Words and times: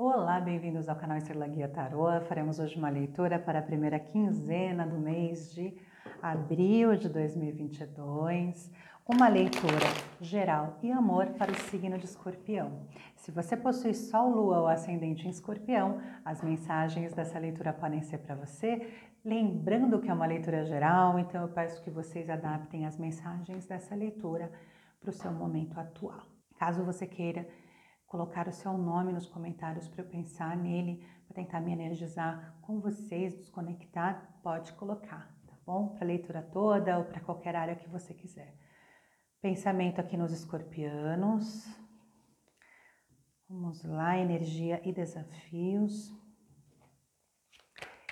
Olá, 0.00 0.40
bem-vindos 0.40 0.88
ao 0.88 0.94
canal 0.94 1.16
Estrela 1.16 1.48
Guia 1.48 1.68
Tarô. 1.68 2.20
Faremos 2.20 2.60
hoje 2.60 2.78
uma 2.78 2.88
leitura 2.88 3.36
para 3.36 3.58
a 3.58 3.62
primeira 3.62 3.98
quinzena 3.98 4.86
do 4.86 4.96
mês 4.96 5.52
de 5.52 5.76
abril 6.22 6.94
de 6.94 7.08
2022. 7.08 8.70
Uma 9.04 9.26
leitura 9.26 9.88
geral 10.20 10.78
e 10.84 10.92
amor 10.92 11.26
para 11.30 11.50
o 11.50 11.54
signo 11.56 11.98
de 11.98 12.04
escorpião. 12.04 12.86
Se 13.16 13.32
você 13.32 13.56
possui 13.56 13.92
Sol, 13.92 14.30
Lua 14.30 14.60
ou 14.60 14.68
Ascendente 14.68 15.26
em 15.26 15.30
escorpião, 15.30 16.00
as 16.24 16.42
mensagens 16.42 17.12
dessa 17.12 17.36
leitura 17.36 17.72
podem 17.72 18.00
ser 18.00 18.18
para 18.18 18.36
você. 18.36 18.88
Lembrando 19.24 19.98
que 19.98 20.08
é 20.08 20.14
uma 20.14 20.26
leitura 20.26 20.64
geral, 20.64 21.18
então 21.18 21.42
eu 21.42 21.48
peço 21.48 21.82
que 21.82 21.90
vocês 21.90 22.30
adaptem 22.30 22.86
as 22.86 22.96
mensagens 22.96 23.66
dessa 23.66 23.96
leitura 23.96 24.48
para 25.00 25.10
o 25.10 25.12
seu 25.12 25.32
momento 25.32 25.76
atual. 25.76 26.22
Caso 26.56 26.84
você 26.84 27.04
queira 27.04 27.48
colocar 28.08 28.48
o 28.48 28.52
seu 28.52 28.76
nome 28.76 29.12
nos 29.12 29.26
comentários 29.26 29.86
para 29.86 30.02
eu 30.02 30.08
pensar 30.08 30.56
nele, 30.56 31.06
para 31.26 31.34
tentar 31.34 31.60
me 31.60 31.72
energizar 31.72 32.58
com 32.62 32.80
vocês, 32.80 33.36
desconectar, 33.36 34.40
pode 34.42 34.72
colocar, 34.72 35.30
tá 35.46 35.54
bom? 35.66 35.90
Para 35.90 36.06
leitura 36.06 36.42
toda 36.42 36.98
ou 36.98 37.04
para 37.04 37.20
qualquer 37.20 37.54
área 37.54 37.76
que 37.76 37.88
você 37.88 38.14
quiser. 38.14 38.56
Pensamento 39.42 40.00
aqui 40.00 40.16
nos 40.16 40.32
escorpianos. 40.32 41.66
Vamos 43.46 43.84
lá, 43.84 44.18
energia 44.18 44.80
e 44.84 44.92
desafios. 44.92 46.10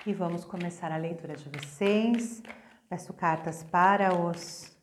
E 0.06 0.12
vamos 0.12 0.44
começar 0.44 0.92
a 0.92 0.96
leitura 0.98 1.34
de 1.34 1.48
vocês. 1.48 2.42
Peço 2.88 3.12
cartas 3.14 3.64
para 3.64 4.14
os 4.14 4.76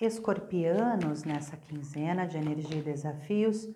escorpianos 0.00 1.22
nessa 1.22 1.56
quinzena 1.56 2.26
de 2.26 2.38
energia 2.38 2.78
e 2.78 2.82
desafios 2.82 3.68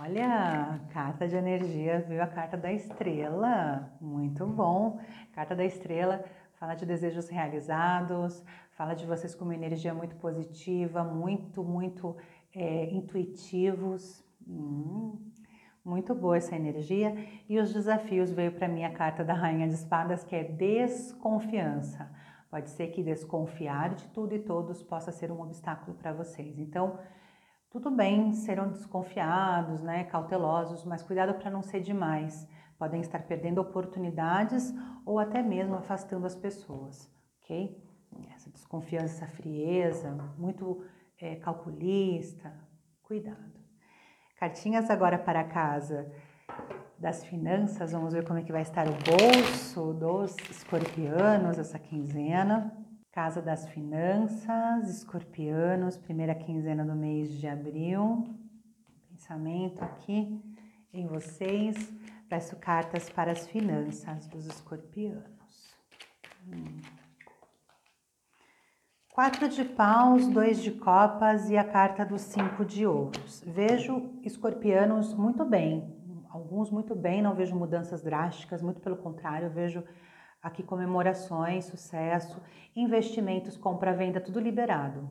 Olha, 0.00 0.80
carta 0.94 1.28
de 1.28 1.36
energia, 1.36 2.00
viu 2.08 2.22
a 2.22 2.26
carta 2.26 2.56
da 2.56 2.72
estrela, 2.72 3.92
muito 4.00 4.46
bom. 4.46 4.98
Carta 5.32 5.54
da 5.54 5.64
estrela 5.64 6.24
fala 6.54 6.74
de 6.74 6.86
desejos 6.86 7.28
realizados, 7.28 8.42
fala 8.70 8.94
de 8.94 9.04
vocês 9.04 9.34
com 9.34 9.44
uma 9.44 9.54
energia 9.54 9.92
muito 9.92 10.16
positiva, 10.16 11.04
muito, 11.04 11.62
muito 11.62 12.16
é, 12.54 12.90
intuitivos. 12.90 14.24
Hum, 14.48 15.18
muito 15.84 16.14
boa 16.14 16.38
essa 16.38 16.56
energia. 16.56 17.14
E 17.46 17.58
os 17.58 17.72
desafios 17.74 18.32
veio 18.32 18.52
para 18.52 18.66
mim 18.66 18.84
a 18.84 18.92
carta 18.92 19.22
da 19.22 19.34
Rainha 19.34 19.68
de 19.68 19.74
Espadas, 19.74 20.24
que 20.24 20.34
é 20.34 20.44
desconfiança. 20.44 22.10
Pode 22.50 22.70
ser 22.70 22.86
que 22.86 23.02
desconfiar 23.02 23.94
de 23.94 24.08
tudo 24.08 24.34
e 24.34 24.38
todos 24.38 24.82
possa 24.82 25.12
ser 25.12 25.30
um 25.30 25.42
obstáculo 25.42 25.94
para 25.94 26.12
vocês. 26.12 26.58
Então, 26.58 26.98
tudo 27.74 27.90
bem, 27.90 28.32
serão 28.32 28.68
desconfiados, 28.68 29.82
né, 29.82 30.04
cautelosos, 30.04 30.84
mas 30.84 31.02
cuidado 31.02 31.34
para 31.34 31.50
não 31.50 31.60
ser 31.60 31.80
demais. 31.80 32.48
Podem 32.78 33.00
estar 33.00 33.18
perdendo 33.24 33.60
oportunidades 33.60 34.72
ou 35.04 35.18
até 35.18 35.42
mesmo 35.42 35.74
afastando 35.74 36.24
as 36.24 36.36
pessoas, 36.36 37.10
ok? 37.42 37.76
Essa 38.32 38.48
desconfiança, 38.48 39.24
essa 39.24 39.26
frieza, 39.26 40.12
muito 40.38 40.84
é, 41.20 41.34
calculista, 41.34 42.54
cuidado. 43.02 43.58
Cartinhas 44.38 44.88
agora 44.88 45.18
para 45.18 45.42
casa 45.42 46.12
das 46.96 47.24
finanças, 47.24 47.90
vamos 47.90 48.14
ver 48.14 48.24
como 48.24 48.38
é 48.38 48.44
que 48.44 48.52
vai 48.52 48.62
estar 48.62 48.86
o 48.86 48.92
bolso 48.92 49.92
dos 49.94 50.36
escorpianos 50.48 51.58
essa 51.58 51.80
quinzena. 51.80 52.83
Casa 53.14 53.40
das 53.40 53.68
Finanças, 53.68 54.90
Escorpianos, 54.90 55.96
primeira 55.96 56.34
quinzena 56.34 56.84
do 56.84 56.96
mês 56.96 57.30
de 57.38 57.46
abril. 57.46 58.24
Pensamento 59.08 59.84
aqui 59.84 60.42
em 60.92 61.06
vocês. 61.06 61.76
Peço 62.28 62.56
cartas 62.56 63.08
para 63.08 63.30
as 63.30 63.46
finanças 63.46 64.26
dos 64.26 64.46
escorpianos. 64.46 65.76
Hum. 66.48 66.80
Quatro 69.12 69.48
de 69.48 69.64
paus, 69.64 70.26
dois 70.26 70.60
de 70.60 70.72
copas 70.72 71.48
e 71.48 71.56
a 71.56 71.62
carta 71.62 72.04
dos 72.04 72.22
cinco 72.22 72.64
de 72.64 72.84
ouros. 72.84 73.44
Vejo 73.46 74.10
escorpianos 74.24 75.14
muito 75.14 75.44
bem, 75.44 75.96
alguns 76.30 76.68
muito 76.68 76.96
bem, 76.96 77.22
não 77.22 77.36
vejo 77.36 77.54
mudanças 77.54 78.02
drásticas, 78.02 78.60
muito 78.60 78.80
pelo 78.80 78.96
contrário, 78.96 79.48
vejo 79.50 79.84
Aqui 80.44 80.62
comemorações, 80.62 81.64
sucesso, 81.64 82.38
investimentos, 82.76 83.56
compra, 83.56 83.94
venda, 83.94 84.20
tudo 84.20 84.38
liberado. 84.38 85.10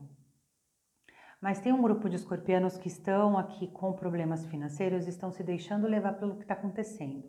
Mas 1.42 1.60
tem 1.60 1.74
um 1.74 1.82
grupo 1.82 2.08
de 2.08 2.18
escorpianos 2.18 2.78
que 2.78 2.88
estão 2.88 3.36
aqui 3.36 3.66
com 3.66 3.94
problemas 3.94 4.46
financeiros, 4.46 5.08
estão 5.08 5.32
se 5.32 5.42
deixando 5.42 5.88
levar 5.88 6.14
pelo 6.14 6.36
que 6.36 6.44
está 6.44 6.54
acontecendo. 6.54 7.24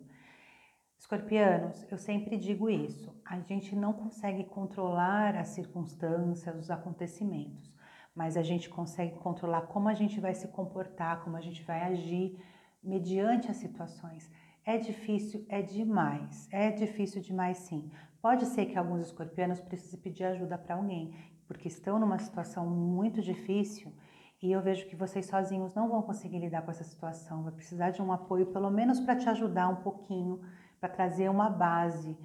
Escorpianos, 0.99 1.83
eu 1.91 1.97
sempre 1.97 2.37
digo 2.37 2.69
isso, 2.69 3.11
a 3.25 3.39
gente 3.39 3.75
não 3.75 3.91
consegue 3.91 4.43
controlar 4.43 5.35
as 5.35 5.47
circunstâncias, 5.47 6.55
os 6.59 6.69
acontecimentos, 6.69 7.73
mas 8.13 8.37
a 8.37 8.43
gente 8.43 8.69
consegue 8.69 9.17
controlar 9.17 9.63
como 9.63 9.89
a 9.89 9.95
gente 9.95 10.19
vai 10.19 10.35
se 10.35 10.47
comportar, 10.49 11.23
como 11.23 11.37
a 11.37 11.41
gente 11.41 11.63
vai 11.63 11.81
agir 11.81 12.39
mediante 12.83 13.49
as 13.49 13.57
situações. 13.57 14.31
É 14.65 14.79
difícil, 14.79 15.45
é 15.47 15.61
demais. 15.61 16.47
É 16.51 16.71
difícil 16.71 17.21
demais, 17.21 17.59
sim. 17.59 17.91
Pode 18.19 18.45
ser 18.47 18.65
que 18.65 18.77
alguns 18.77 19.01
escorpianos 19.05 19.61
precisem 19.61 19.99
pedir 19.99 20.23
ajuda 20.23 20.57
para 20.57 20.75
alguém, 20.75 21.13
porque 21.47 21.67
estão 21.67 21.99
numa 21.99 22.17
situação 22.17 22.67
muito 22.67 23.21
difícil 23.21 23.93
e 24.41 24.51
eu 24.51 24.61
vejo 24.61 24.87
que 24.87 24.95
vocês 24.95 25.27
sozinhos 25.27 25.75
não 25.75 25.87
vão 25.87 26.01
conseguir 26.01 26.39
lidar 26.39 26.63
com 26.63 26.71
essa 26.71 26.83
situação. 26.83 27.43
Vai 27.43 27.51
precisar 27.51 27.91
de 27.91 28.01
um 28.01 28.11
apoio, 28.11 28.47
pelo 28.47 28.71
menos 28.71 28.99
para 28.99 29.15
te 29.15 29.29
ajudar 29.29 29.67
um 29.69 29.77
pouquinho, 29.77 30.41
para 30.79 30.89
trazer 30.89 31.29
uma 31.29 31.49
base, 31.49 32.17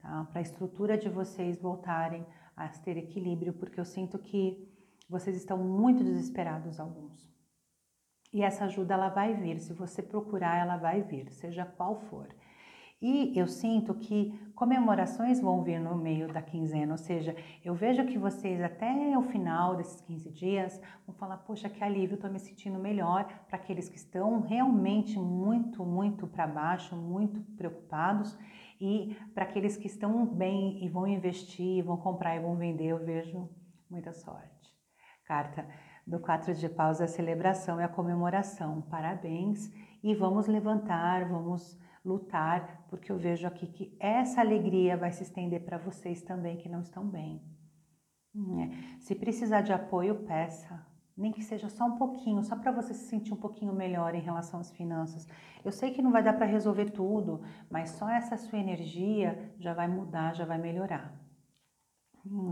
tá? 0.00 0.24
para 0.30 0.38
a 0.38 0.42
estrutura 0.42 0.96
de 0.96 1.08
vocês 1.08 1.60
voltarem 1.60 2.24
a 2.56 2.68
ter 2.68 2.96
equilíbrio, 2.96 3.52
porque 3.52 3.78
eu 3.78 3.84
sinto 3.84 4.18
que 4.18 4.68
vocês 5.08 5.36
estão 5.36 5.58
muito 5.58 6.04
desesperados, 6.04 6.78
alguns. 6.78 7.27
E 8.32 8.42
essa 8.42 8.66
ajuda 8.66 8.94
ela 8.94 9.08
vai 9.08 9.34
vir, 9.34 9.58
se 9.60 9.72
você 9.72 10.02
procurar, 10.02 10.58
ela 10.58 10.76
vai 10.76 11.02
vir, 11.02 11.30
seja 11.30 11.64
qual 11.64 11.96
for. 11.96 12.28
E 13.00 13.38
eu 13.38 13.46
sinto 13.46 13.94
que 13.94 14.32
comemorações 14.56 15.40
vão 15.40 15.62
vir 15.62 15.78
no 15.78 15.96
meio 15.96 16.32
da 16.32 16.42
quinzena, 16.42 16.92
ou 16.92 16.98
seja, 16.98 17.34
eu 17.64 17.72
vejo 17.72 18.04
que 18.04 18.18
vocês 18.18 18.60
até 18.60 19.16
o 19.16 19.22
final 19.22 19.76
desses 19.76 20.00
15 20.00 20.30
dias 20.32 20.80
vão 21.06 21.14
falar: 21.14 21.36
Poxa, 21.38 21.68
que 21.68 21.82
alívio, 21.82 22.16
estou 22.16 22.28
me 22.28 22.40
sentindo 22.40 22.76
melhor. 22.76 23.24
Para 23.46 23.56
aqueles 23.56 23.88
que 23.88 23.96
estão 23.96 24.40
realmente 24.40 25.16
muito, 25.16 25.86
muito 25.86 26.26
para 26.26 26.48
baixo, 26.48 26.96
muito 26.96 27.40
preocupados, 27.56 28.36
e 28.80 29.16
para 29.32 29.44
aqueles 29.44 29.76
que 29.76 29.86
estão 29.86 30.26
bem 30.26 30.84
e 30.84 30.88
vão 30.88 31.06
investir, 31.06 31.84
vão 31.84 31.96
comprar 31.96 32.34
e 32.34 32.40
vão 32.40 32.56
vender, 32.56 32.86
eu 32.86 32.98
vejo 32.98 33.48
muita 33.88 34.12
sorte. 34.12 34.76
Carta 35.24 35.68
do 36.08 36.18
quatro 36.18 36.54
de 36.54 36.68
paus 36.70 37.02
a 37.02 37.06
celebração, 37.06 37.78
é 37.78 37.84
a 37.84 37.88
comemoração. 37.88 38.80
Parabéns 38.80 39.70
e 40.02 40.14
vamos 40.14 40.46
levantar, 40.46 41.28
vamos 41.28 41.78
lutar, 42.02 42.86
porque 42.88 43.12
eu 43.12 43.18
vejo 43.18 43.46
aqui 43.46 43.66
que 43.66 43.96
essa 44.00 44.40
alegria 44.40 44.96
vai 44.96 45.12
se 45.12 45.22
estender 45.22 45.64
para 45.64 45.76
vocês 45.76 46.22
também 46.22 46.56
que 46.56 46.68
não 46.68 46.80
estão 46.80 47.06
bem. 47.06 47.42
É. 48.34 49.00
Se 49.00 49.14
precisar 49.14 49.60
de 49.60 49.72
apoio, 49.72 50.24
peça. 50.24 50.86
Nem 51.14 51.32
que 51.32 51.42
seja 51.42 51.68
só 51.68 51.84
um 51.84 51.98
pouquinho, 51.98 52.42
só 52.44 52.56
para 52.56 52.70
você 52.70 52.94
se 52.94 53.08
sentir 53.08 53.34
um 53.34 53.36
pouquinho 53.36 53.72
melhor 53.74 54.14
em 54.14 54.20
relação 54.20 54.60
às 54.60 54.70
finanças. 54.70 55.26
Eu 55.64 55.72
sei 55.72 55.90
que 55.90 56.00
não 56.00 56.12
vai 56.12 56.22
dar 56.22 56.34
para 56.34 56.46
resolver 56.46 56.90
tudo, 56.90 57.42
mas 57.68 57.90
só 57.90 58.08
essa 58.08 58.36
sua 58.36 58.58
energia 58.58 59.52
já 59.58 59.74
vai 59.74 59.88
mudar, 59.88 60.34
já 60.34 60.46
vai 60.46 60.58
melhorar. 60.58 61.12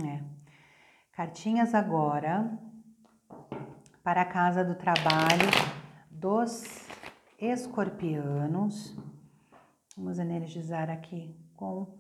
É. 0.05 0.25
Cartinhas 1.13 1.75
agora 1.75 2.59
para 4.03 4.23
a 4.23 4.25
casa 4.25 4.65
do 4.65 4.75
trabalho 4.75 5.49
dos 6.11 6.65
escorpianos. 7.39 8.97
Vamos 9.97 10.19
energizar 10.19 10.91
aqui 10.91 11.37
com 11.55 11.99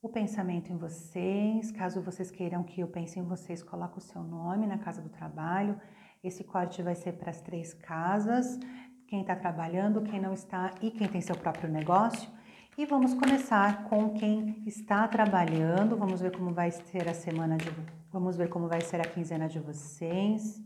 o 0.00 0.08
pensamento 0.08 0.72
em 0.72 0.76
vocês. 0.76 1.70
Caso 1.70 2.00
vocês 2.00 2.30
queiram 2.30 2.62
que 2.62 2.80
eu 2.80 2.88
pense 2.88 3.18
em 3.18 3.22
vocês, 3.22 3.62
coloque 3.62 3.98
o 3.98 4.00
seu 4.00 4.22
nome 4.22 4.66
na 4.66 4.78
casa 4.78 5.00
do 5.00 5.08
trabalho. 5.08 5.80
Esse 6.22 6.42
corte 6.42 6.82
vai 6.82 6.94
ser 6.94 7.12
para 7.12 7.30
as 7.30 7.40
três 7.40 7.74
casas, 7.74 8.58
quem 9.06 9.20
está 9.20 9.36
trabalhando, 9.36 10.02
quem 10.02 10.20
não 10.20 10.32
está 10.32 10.70
e 10.80 10.90
quem 10.90 11.08
tem 11.08 11.20
seu 11.20 11.36
próprio 11.36 11.70
negócio. 11.70 12.30
E 12.78 12.86
vamos 12.86 13.12
começar 13.12 13.84
com 13.84 14.10
quem 14.10 14.62
está 14.66 15.06
trabalhando. 15.06 15.96
Vamos 15.96 16.20
ver 16.20 16.32
como 16.32 16.54
vai 16.54 16.70
ser 16.70 17.08
a 17.08 17.12
semana 17.12 17.58
de, 17.58 17.70
vamos 18.10 18.36
ver 18.36 18.48
como 18.48 18.66
vai 18.66 18.80
ser 18.80 19.00
a 19.00 19.04
quinzena 19.04 19.46
de 19.48 19.58
vocês. 19.58 20.58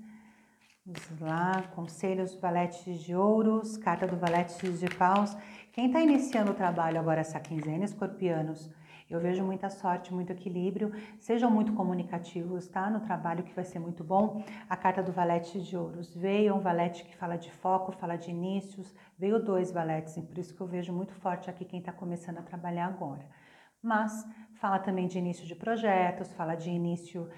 Vamos 0.87 1.21
lá, 1.21 1.65
conselhos 1.75 2.37
valetes 2.37 3.01
de 3.01 3.13
ouros, 3.13 3.77
carta 3.77 4.07
do 4.07 4.17
valete 4.17 4.71
de 4.71 4.87
paus. 4.95 5.37
Quem 5.73 5.89
está 5.89 6.01
iniciando 6.01 6.53
o 6.53 6.55
trabalho 6.55 7.01
agora 7.01 7.23
essa 7.23 7.41
quinzena, 7.41 7.85
escorpianos, 7.85 8.71
Eu 9.09 9.21
vejo 9.21 9.45
muita 9.45 9.69
sorte, 9.69 10.15
muito 10.15 10.33
equilíbrio. 10.33 10.93
Sejam 11.19 11.51
muito 11.51 11.73
comunicativos, 11.73 12.69
tá? 12.69 12.89
No 12.89 13.01
trabalho 13.01 13.43
que 13.43 13.55
vai 13.55 13.65
ser 13.65 13.81
muito 13.81 14.05
bom. 14.05 14.45
A 14.69 14.77
carta 14.77 15.03
do 15.03 15.13
valete 15.13 15.61
de 15.61 15.77
ouros 15.77 16.15
veio, 16.15 16.55
um 16.55 16.61
valete 16.61 17.05
que 17.05 17.17
fala 17.17 17.37
de 17.37 17.51
foco, 17.51 17.91
fala 17.93 18.17
de 18.17 18.31
inícios. 18.31 18.95
Veio 19.19 19.43
dois 19.43 19.73
valetes, 19.73 20.17
por 20.19 20.39
isso 20.39 20.55
que 20.55 20.61
eu 20.61 20.67
vejo 20.69 20.93
muito 20.93 21.15
forte 21.15 21.51
aqui 21.51 21.65
quem 21.65 21.81
está 21.81 21.93
começando 21.93 22.39
a 22.39 22.43
trabalhar 22.43 22.87
agora. 22.87 23.27
Mas 23.83 24.27
fala 24.55 24.79
também 24.81 25.07
de 25.07 25.19
início 25.19 25.47
de 25.47 25.55
projetos, 25.55 26.33
fala 26.33 26.55
de 26.57 26.71
início 26.71 27.29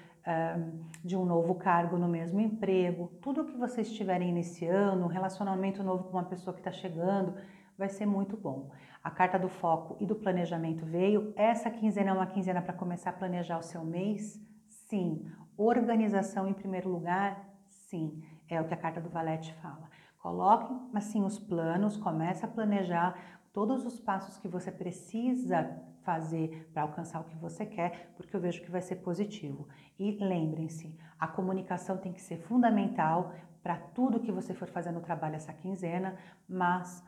de 1.03 1.17
um 1.17 1.25
novo 1.25 1.55
cargo 1.55 1.97
no 1.97 2.07
mesmo 2.07 2.39
emprego. 2.39 3.07
Tudo 3.21 3.45
que 3.45 3.57
vocês 3.57 3.87
estiverem 3.87 4.29
iniciando, 4.29 5.03
um 5.03 5.07
relacionamento 5.07 5.83
novo 5.83 6.05
com 6.05 6.17
uma 6.17 6.25
pessoa 6.25 6.53
que 6.53 6.59
está 6.59 6.71
chegando, 6.71 7.35
vai 7.77 7.89
ser 7.89 8.05
muito 8.05 8.35
bom. 8.35 8.69
A 9.03 9.09
carta 9.09 9.39
do 9.39 9.47
foco 9.47 9.95
e 9.99 10.05
do 10.05 10.15
planejamento 10.15 10.85
veio. 10.85 11.33
Essa 11.35 11.69
quinzena 11.69 12.09
é 12.11 12.13
uma 12.13 12.27
quinzena 12.27 12.61
para 12.61 12.73
começar 12.73 13.11
a 13.11 13.13
planejar 13.13 13.57
o 13.57 13.63
seu 13.63 13.83
mês? 13.83 14.39
Sim. 14.67 15.25
Organização 15.57 16.47
em 16.47 16.53
primeiro 16.53 16.89
lugar? 16.89 17.47
Sim. 17.67 18.21
É 18.49 18.59
o 18.59 18.67
que 18.67 18.73
a 18.73 18.77
carta 18.77 18.99
do 18.99 19.09
Valete 19.09 19.53
fala. 19.61 19.89
Coloque 20.21 20.73
assim 20.93 21.23
os 21.23 21.39
planos, 21.39 21.95
comece 21.95 22.43
a 22.43 22.47
planejar 22.47 23.17
todos 23.53 23.85
os 23.85 23.99
passos 23.99 24.37
que 24.37 24.47
você 24.47 24.71
precisa 24.71 25.81
fazer 26.03 26.69
para 26.73 26.83
alcançar 26.83 27.21
o 27.21 27.25
que 27.25 27.35
você 27.37 27.65
quer, 27.65 28.13
porque 28.15 28.35
eu 28.35 28.39
vejo 28.39 28.61
que 28.61 28.71
vai 28.71 28.81
ser 28.81 28.97
positivo. 28.97 29.67
E 29.97 30.11
lembrem-se, 30.11 30.97
a 31.19 31.27
comunicação 31.27 31.97
tem 31.97 32.13
que 32.13 32.21
ser 32.21 32.37
fundamental 32.37 33.33
para 33.61 33.77
tudo 33.77 34.19
que 34.19 34.31
você 34.31 34.53
for 34.53 34.67
fazer 34.67 34.91
no 34.91 35.01
trabalho 35.01 35.35
essa 35.35 35.53
quinzena, 35.53 36.17
mas 36.47 37.03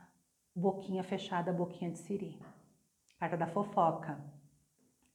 boquinha 0.54 1.02
fechada, 1.02 1.52
boquinha 1.52 1.90
de 1.90 1.98
siri. 1.98 2.38
Carta 3.18 3.36
da 3.36 3.46
fofoca. 3.46 4.18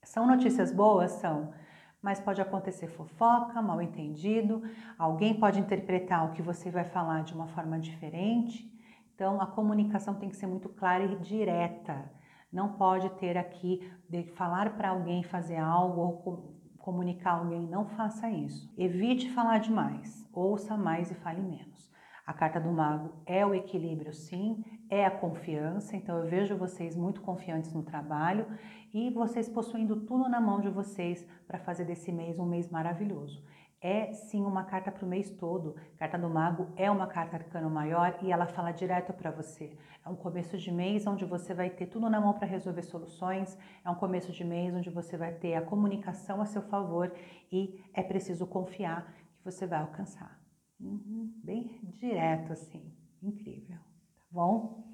São 0.02 0.26
notícias 0.26 0.72
boas? 0.72 1.12
São. 1.12 1.52
Mas 2.00 2.20
pode 2.20 2.40
acontecer 2.40 2.88
fofoca, 2.88 3.60
mal 3.60 3.82
entendido, 3.82 4.62
alguém 4.96 5.38
pode 5.38 5.58
interpretar 5.58 6.26
o 6.26 6.32
que 6.32 6.40
você 6.40 6.70
vai 6.70 6.84
falar 6.84 7.24
de 7.24 7.34
uma 7.34 7.48
forma 7.48 7.78
diferente. 7.78 8.72
Então, 9.14 9.40
a 9.40 9.46
comunicação 9.46 10.14
tem 10.14 10.28
que 10.28 10.36
ser 10.36 10.46
muito 10.46 10.68
clara 10.68 11.04
e 11.04 11.16
direta. 11.16 12.08
Não 12.52 12.72
pode 12.72 13.10
ter 13.18 13.36
aqui 13.36 13.90
de 14.08 14.24
falar 14.34 14.76
para 14.76 14.90
alguém 14.90 15.22
fazer 15.22 15.58
algo 15.58 16.00
ou 16.00 16.58
comunicar 16.78 17.32
alguém, 17.32 17.66
não 17.66 17.84
faça 17.84 18.30
isso. 18.30 18.72
Evite 18.78 19.30
falar 19.32 19.58
demais, 19.58 20.26
ouça 20.32 20.76
mais 20.76 21.10
e 21.10 21.14
fale 21.14 21.42
menos. 21.42 21.92
A 22.26 22.32
carta 22.32 22.60
do 22.60 22.70
mago 22.70 23.22
é 23.26 23.44
o 23.44 23.54
equilíbrio, 23.54 24.12
sim, 24.12 24.62
é 24.90 25.04
a 25.04 25.10
confiança. 25.10 25.96
Então 25.96 26.18
eu 26.18 26.28
vejo 26.28 26.56
vocês 26.56 26.96
muito 26.96 27.20
confiantes 27.20 27.72
no 27.72 27.82
trabalho 27.82 28.46
e 28.92 29.10
vocês 29.10 29.48
possuindo 29.48 30.06
tudo 30.06 30.28
na 30.28 30.40
mão 30.40 30.60
de 30.60 30.68
vocês 30.68 31.26
para 31.46 31.58
fazer 31.58 31.84
desse 31.84 32.10
mês 32.12 32.38
um 32.38 32.46
mês 32.46 32.70
maravilhoso. 32.70 33.42
É 33.80 34.12
sim 34.12 34.44
uma 34.44 34.64
carta 34.64 34.90
para 34.90 35.04
o 35.04 35.08
mês 35.08 35.30
todo. 35.30 35.76
Carta 35.96 36.18
do 36.18 36.28
Mago 36.28 36.68
é 36.76 36.90
uma 36.90 37.06
carta 37.06 37.36
arcano 37.36 37.70
maior 37.70 38.18
e 38.22 38.32
ela 38.32 38.46
fala 38.46 38.72
direto 38.72 39.12
para 39.12 39.30
você. 39.30 39.78
É 40.04 40.08
um 40.08 40.16
começo 40.16 40.58
de 40.58 40.72
mês 40.72 41.06
onde 41.06 41.24
você 41.24 41.54
vai 41.54 41.70
ter 41.70 41.86
tudo 41.86 42.10
na 42.10 42.20
mão 42.20 42.32
para 42.32 42.46
resolver 42.46 42.82
soluções. 42.82 43.56
É 43.84 43.88
um 43.88 43.94
começo 43.94 44.32
de 44.32 44.44
mês 44.44 44.74
onde 44.74 44.90
você 44.90 45.16
vai 45.16 45.32
ter 45.32 45.54
a 45.54 45.62
comunicação 45.62 46.40
a 46.42 46.46
seu 46.46 46.62
favor 46.62 47.12
e 47.52 47.80
é 47.94 48.02
preciso 48.02 48.48
confiar 48.48 49.14
que 49.36 49.44
você 49.44 49.64
vai 49.64 49.78
alcançar. 49.78 50.40
Uhum, 50.80 51.32
bem 51.44 51.78
direto 51.94 52.52
assim, 52.52 52.92
incrível, 53.22 53.76
tá 53.76 54.26
bom? 54.30 54.88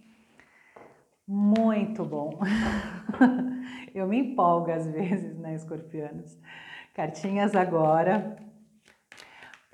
Muito 1.26 2.04
bom. 2.04 2.38
Eu 3.94 4.06
me 4.06 4.18
empolgo 4.18 4.70
às 4.70 4.86
vezes, 4.86 5.38
né, 5.38 5.54
escorpianos? 5.54 6.38
Cartinhas 6.92 7.54
agora 7.54 8.36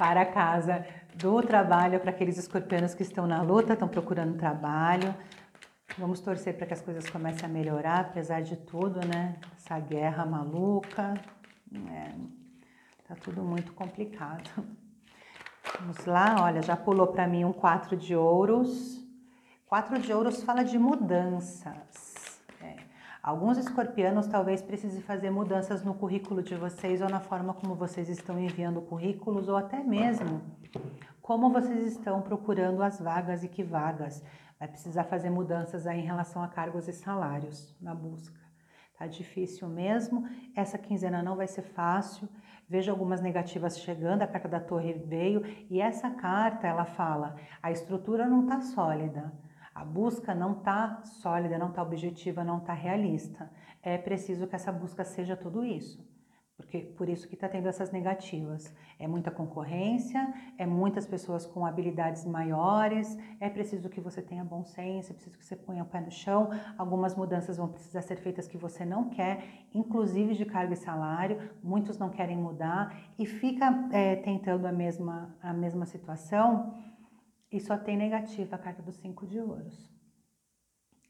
para 0.01 0.25
casa 0.25 0.87
do 1.15 1.43
trabalho, 1.43 2.01
para 2.01 2.09
aqueles 2.09 2.39
escorpianos 2.39 2.95
que 2.95 3.03
estão 3.03 3.27
na 3.27 3.43
luta, 3.43 3.75
estão 3.75 3.87
procurando 3.87 4.39
trabalho. 4.39 5.15
Vamos 5.99 6.21
torcer 6.21 6.57
para 6.57 6.67
que 6.67 6.73
as 6.73 6.81
coisas 6.81 7.11
comecem 7.11 7.45
a 7.45 7.49
melhorar, 7.53 8.01
apesar 8.01 8.41
de 8.41 8.57
tudo, 8.57 8.99
né? 9.07 9.37
Essa 9.59 9.79
guerra 9.79 10.25
maluca, 10.25 11.13
é, 11.93 12.13
tá 13.07 13.15
tudo 13.15 13.43
muito 13.43 13.75
complicado. 13.75 14.49
Vamos 15.79 16.07
lá, 16.07 16.45
olha, 16.45 16.63
já 16.63 16.79
pulou 16.79 17.09
para 17.09 17.29
mim 17.29 17.45
um 17.45 17.53
quatro 17.53 17.95
de 17.95 18.17
ouros. 18.17 19.07
Quatro 19.67 19.99
de 19.99 20.15
ouros 20.15 20.43
fala 20.43 20.65
de 20.65 20.79
mudanças. 20.79 22.10
Alguns 23.23 23.59
escorpianos 23.59 24.27
talvez 24.27 24.63
precisem 24.63 25.03
fazer 25.03 25.31
mudanças 25.31 25.85
no 25.85 25.93
currículo 25.93 26.43
de 26.43 26.55
vocês 26.55 27.03
ou 27.03 27.09
na 27.09 27.21
forma 27.21 27.53
como 27.53 27.75
vocês 27.75 28.09
estão 28.09 28.41
enviando 28.41 28.81
currículos 28.81 29.47
ou 29.47 29.57
até 29.57 29.83
mesmo 29.85 30.41
como 31.21 31.51
vocês 31.51 31.87
estão 31.93 32.23
procurando 32.23 32.83
as 32.83 32.99
vagas 32.99 33.45
e 33.45 33.49
que 33.49 33.63
vagas. 33.63 34.25
Vai 34.59 34.69
precisar 34.69 35.05
fazer 35.05 35.29
mudanças 35.29 35.87
aí 35.87 36.01
em 36.01 36.05
relação 36.05 36.43
a 36.43 36.49
cargos 36.49 36.89
e 36.89 36.93
salários 36.93 37.77
na 37.81 37.95
busca. 37.95 38.41
Tá 38.99 39.07
difícil 39.07 39.69
mesmo. 39.69 40.27
Essa 40.57 40.77
quinzena 40.77 41.23
não 41.23 41.37
vai 41.37 41.47
ser 41.47 41.63
fácil. 41.63 42.29
Vejo 42.69 42.91
algumas 42.91 43.21
negativas 43.21 43.79
chegando, 43.81 44.23
a 44.23 44.27
carta 44.27 44.49
da 44.49 44.61
torre 44.61 44.95
veio 44.95 45.43
e 45.69 45.81
essa 45.81 46.11
carta 46.11 46.67
ela 46.67 46.85
fala: 46.85 47.37
a 47.63 47.71
estrutura 47.71 48.27
não 48.27 48.43
está 48.43 48.61
sólida, 48.61 49.33
a 49.81 49.85
busca 49.85 50.35
não 50.35 50.53
está 50.59 51.03
sólida, 51.05 51.57
não 51.57 51.71
está 51.71 51.83
objetiva, 51.83 52.45
não 52.45 52.59
está 52.59 52.75
realista. 52.75 53.51
É 53.83 53.97
preciso 53.97 54.47
que 54.47 54.55
essa 54.55 54.71
busca 54.71 55.05
seja 55.05 55.35
tudo 55.35 55.65
isso 55.65 55.99
porque 56.61 56.81
por 56.81 57.09
isso 57.09 57.27
que 57.27 57.35
está 57.35 57.49
tendo 57.49 57.69
essas 57.69 57.91
negativas. 57.91 58.73
É 58.99 59.09
muita 59.09 59.31
concorrência, 59.31 60.33
é 60.59 60.67
muitas 60.67 61.07
pessoas 61.07 61.47
com 61.47 61.65
habilidades 61.65 62.27
maiores, 62.27 63.19
é 63.41 63.49
preciso 63.49 63.89
que 63.89 64.01
você 64.01 64.21
tenha 64.21 64.45
bom 64.45 64.63
senso, 64.63 65.11
é 65.11 65.15
preciso 65.15 65.39
que 65.39 65.45
você 65.45 65.57
ponha 65.57 65.83
o 65.83 65.87
pé 65.87 66.01
no 66.01 66.11
chão, 66.11 66.51
algumas 66.77 67.17
mudanças 67.17 67.57
vão 67.57 67.69
precisar 67.69 68.03
ser 68.03 68.17
feitas 68.17 68.47
que 68.47 68.59
você 68.59 68.85
não 68.85 69.09
quer, 69.09 69.43
inclusive 69.75 70.35
de 70.35 70.45
cargo 70.45 70.75
e 70.75 70.77
salário, 70.77 71.51
muitos 71.63 71.99
não 71.99 72.11
querem 72.11 72.37
mudar 72.37 72.95
e 73.19 73.25
fica 73.25 73.89
é, 73.91 74.17
tentando 74.17 74.67
a 74.67 74.73
mesma, 74.73 75.35
a 75.43 75.55
mesma 75.55 75.87
situação 75.87 76.75
e 77.51 77.61
só 77.61 77.77
tem 77.77 77.97
negativa 77.97 78.57
a 78.57 78.59
carta 78.59 78.83
dos 78.83 78.97
cinco 78.97 79.27
de 79.27 79.41
ouros. 79.41 79.91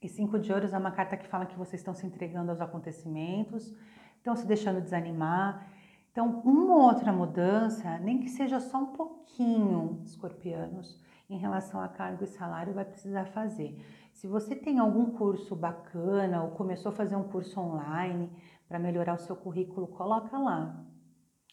E 0.03 0.09
cinco 0.09 0.39
de 0.39 0.53
ouros 0.53 0.73
é 0.73 0.79
uma 0.79 0.91
carta 0.91 1.17
que 1.17 1.27
fala 1.27 1.45
que 1.45 1.59
vocês 1.59 1.81
estão 1.81 1.93
se 1.93 2.07
entregando 2.07 2.51
aos 2.51 2.61
acontecimentos, 2.61 3.75
estão 4.17 4.35
se 4.35 4.47
deixando 4.47 4.81
desanimar. 4.81 5.71
Então, 6.11 6.41
uma 6.41 6.87
outra 6.87 7.13
mudança, 7.13 7.99
nem 7.99 8.19
que 8.19 8.29
seja 8.29 8.59
só 8.61 8.79
um 8.79 8.87
pouquinho, 8.87 10.01
escorpianos, 10.05 10.99
em 11.29 11.37
relação 11.37 11.81
a 11.81 11.89
cargo 11.89 12.25
e 12.25 12.27
salário, 12.27 12.75
vai 12.75 12.85
precisar 12.85 13.27
fazer. 13.27 13.79
Se 14.13 14.27
você 14.27 14.57
tem 14.57 14.79
algum 14.79 15.13
curso 15.13 15.55
bacana 15.55 16.43
ou 16.43 16.51
começou 16.53 16.91
a 16.91 16.95
fazer 16.95 17.15
um 17.15 17.29
curso 17.29 17.61
online 17.61 18.33
para 18.67 18.79
melhorar 18.79 19.15
o 19.15 19.19
seu 19.19 19.37
currículo, 19.37 19.87
coloca 19.87 20.37
lá, 20.39 20.85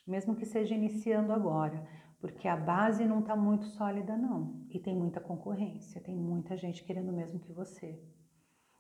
mesmo 0.06 0.36
que 0.36 0.46
seja 0.46 0.74
iniciando 0.74 1.32
agora, 1.34 1.86
porque 2.20 2.48
a 2.48 2.56
base 2.56 3.06
não 3.06 3.20
está 3.20 3.36
muito 3.36 3.66
sólida 3.66 4.18
não 4.18 4.66
e 4.70 4.80
tem 4.80 4.96
muita 4.96 5.20
concorrência, 5.20 6.02
tem 6.02 6.16
muita 6.16 6.58
gente 6.58 6.84
querendo 6.84 7.10
o 7.10 7.16
mesmo 7.16 7.40
que 7.40 7.54
você. 7.54 8.00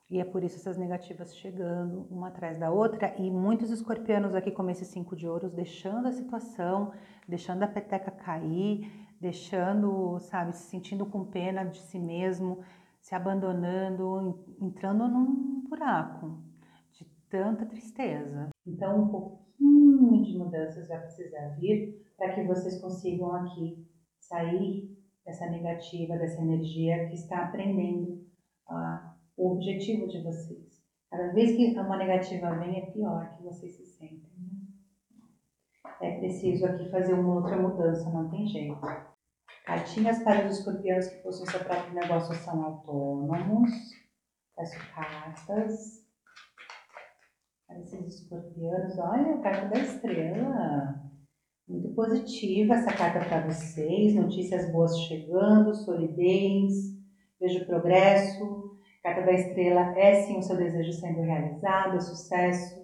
E 0.09 0.19
é 0.21 0.25
por 0.25 0.41
isso 0.43 0.55
essas 0.55 0.77
negativas 0.77 1.35
chegando 1.35 2.07
uma 2.09 2.29
atrás 2.29 2.57
da 2.57 2.71
outra 2.71 3.13
e 3.19 3.29
muitos 3.29 3.69
escorpianos 3.69 4.33
aqui 4.33 4.51
como 4.51 4.69
esse 4.69 4.85
cinco 4.85 5.15
de 5.15 5.27
ouros 5.27 5.53
deixando 5.53 6.07
a 6.07 6.13
situação, 6.13 6.93
deixando 7.27 7.63
a 7.63 7.67
peteca 7.67 8.09
cair, 8.09 8.89
deixando, 9.19 10.17
sabe, 10.19 10.55
se 10.55 10.69
sentindo 10.69 11.05
com 11.05 11.25
pena 11.25 11.65
de 11.65 11.79
si 11.79 11.99
mesmo, 11.99 12.63
se 13.01 13.15
abandonando, 13.15 14.45
entrando 14.61 15.07
num 15.09 15.61
buraco 15.67 16.41
de 16.93 17.05
tanta 17.29 17.65
tristeza. 17.65 18.49
Então, 18.65 19.03
um 19.03 19.46
pouquinho 19.57 20.23
de 20.23 20.37
mudanças 20.37 20.87
vai 20.87 20.99
precisar 21.01 21.49
vir 21.59 22.05
para 22.17 22.33
que 22.33 22.43
vocês 22.43 22.79
consigam 22.81 23.31
aqui 23.33 23.85
sair 24.19 24.97
dessa 25.25 25.49
negativa, 25.49 26.17
dessa 26.17 26.41
energia 26.41 27.07
que 27.07 27.15
está 27.15 27.43
aprendendo 27.43 28.25
a 28.67 29.17
o 29.37 29.51
objetivo 29.51 30.07
de 30.07 30.21
vocês. 30.23 30.83
Cada 31.09 31.31
vez 31.31 31.55
que 31.55 31.79
uma 31.79 31.95
negativa 31.95 32.55
vem, 32.55 32.79
é 32.79 32.85
pior 32.87 33.37
que 33.37 33.43
vocês 33.43 33.75
se 33.75 33.85
sentem. 33.85 34.31
Né? 34.37 34.49
É 36.01 36.17
preciso 36.17 36.65
aqui 36.65 36.89
fazer 36.89 37.13
uma 37.13 37.35
outra 37.35 37.55
mudança, 37.55 38.09
não 38.09 38.29
tem 38.29 38.47
jeito. 38.47 38.81
Cartinhas 39.63 40.23
para 40.23 40.47
os 40.47 40.57
escorpiões 40.57 41.07
que 41.07 41.21
possuem 41.21 41.49
seu 41.49 41.63
próprio 41.63 41.93
negócio 41.93 42.33
são 42.35 42.63
autônomos. 42.63 43.69
Peço 44.55 44.75
cartas 44.93 46.06
esses 47.75 48.21
escorpianos. 48.21 48.97
Olha 48.97 49.35
a 49.35 49.41
carta 49.41 49.67
da 49.67 49.79
estrela. 49.79 51.01
Muito 51.67 51.89
positiva 51.93 52.75
essa 52.75 52.93
carta 52.93 53.25
para 53.25 53.47
vocês. 53.47 54.15
Notícias 54.15 54.71
boas 54.71 54.97
chegando, 55.01 55.75
solidez, 55.75 56.73
vejo 57.39 57.65
progresso, 57.65 58.77
Carta 59.07 59.21
da 59.21 59.31
Estrela 59.31 59.97
é 59.97 60.15
sim 60.23 60.37
o 60.37 60.41
seu 60.41 60.57
desejo 60.57 60.91
sendo 60.91 61.21
realizado, 61.21 61.95
é 61.95 61.99
sucesso, 62.01 62.77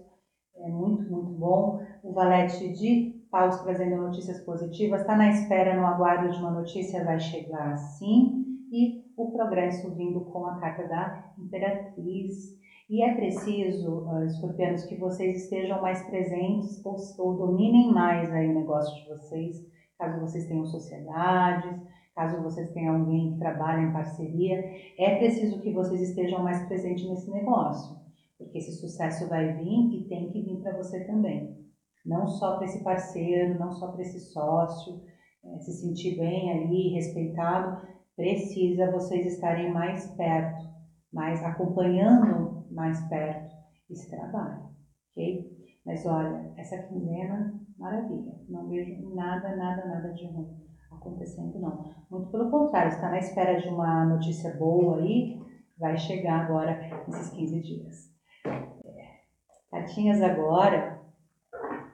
é 0.55 0.69
muito, 0.69 1.03
muito 1.11 1.31
bom. 1.33 1.81
O 2.01 2.13
valete 2.13 2.71
de 2.71 3.25
paus 3.29 3.59
trazendo 3.61 3.97
notícias 3.97 4.39
positivas, 4.39 5.01
está 5.01 5.17
na 5.17 5.29
espera, 5.29 5.75
no 5.75 5.85
aguardo 5.85 6.31
de 6.31 6.39
uma 6.39 6.51
notícia, 6.51 7.03
vai 7.03 7.19
chegar 7.19 7.75
sim. 7.75 8.45
E 8.71 9.03
o 9.17 9.31
progresso 9.31 9.93
vindo 9.95 10.21
com 10.21 10.45
a 10.45 10.61
carta 10.61 10.87
da 10.87 11.33
Imperatriz. 11.37 12.57
E 12.89 13.01
é 13.01 13.15
preciso, 13.15 14.05
uh, 14.05 14.25
escorpianos, 14.25 14.83
que 14.85 14.95
vocês 14.95 15.43
estejam 15.43 15.81
mais 15.81 16.03
presentes 16.05 16.85
ou, 16.85 16.97
ou 17.19 17.37
dominem 17.37 17.91
mais 17.93 18.31
aí 18.31 18.49
o 18.49 18.59
negócio 18.59 18.93
de 19.01 19.09
vocês, 19.09 19.65
caso 19.97 20.19
vocês 20.19 20.47
tenham 20.47 20.65
sociedades, 20.65 21.79
caso 22.13 22.43
vocês 22.43 22.71
tenham 22.73 22.97
alguém 22.97 23.33
que 23.33 23.39
trabalha 23.39 23.81
em 23.81 23.93
parceria, 23.93 24.63
é 24.97 25.15
preciso 25.17 25.61
que 25.61 25.71
vocês 25.71 26.01
estejam 26.01 26.43
mais 26.43 26.65
presentes 26.67 27.09
nesse 27.09 27.31
negócio, 27.31 27.95
porque 28.37 28.57
esse 28.57 28.73
sucesso 28.73 29.29
vai 29.29 29.53
vir 29.53 29.95
e 29.95 30.07
tem 30.09 30.29
que 30.29 30.41
vir 30.41 30.61
para 30.61 30.77
você 30.77 31.05
também. 31.05 31.57
Não 32.05 32.27
só 32.27 32.57
para 32.57 32.65
esse 32.65 32.83
parceiro, 32.83 33.57
não 33.57 33.71
só 33.71 33.87
para 33.87 34.01
esse 34.01 34.19
sócio, 34.19 35.01
é, 35.45 35.59
se 35.59 35.71
sentir 35.71 36.17
bem 36.17 36.51
ali, 36.51 36.89
respeitado, 36.89 37.81
precisa 38.15 38.91
vocês 38.91 39.25
estarem 39.25 39.71
mais 39.71 40.05
perto, 40.15 40.63
mais 41.11 41.41
acompanhando 41.43 42.52
mais 42.73 42.99
perto 43.07 43.53
esse 43.89 44.09
trabalho, 44.09 44.69
ok? 45.11 45.53
Mas 45.85 46.05
olha, 46.05 46.53
essa 46.57 46.77
quinzena, 46.83 47.59
maravilha, 47.77 48.33
não 48.49 48.67
vejo 48.69 49.13
nada, 49.13 49.55
nada, 49.55 49.85
nada 49.85 50.13
de 50.13 50.25
ruim 50.27 50.63
acontecendo, 50.91 51.59
não. 51.59 51.83
Muito 52.09 52.29
pelo 52.29 52.49
contrário, 52.49 52.89
está 52.89 53.09
na 53.09 53.19
espera 53.19 53.59
de 53.59 53.67
uma 53.67 54.05
notícia 54.05 54.55
boa 54.55 54.97
aí, 54.99 55.39
vai 55.77 55.97
chegar 55.97 56.41
agora 56.41 56.79
nesses 57.07 57.29
15 57.29 57.61
dias. 57.61 58.13
É, 58.45 59.21
cartinhas 59.69 60.21
agora 60.21 61.01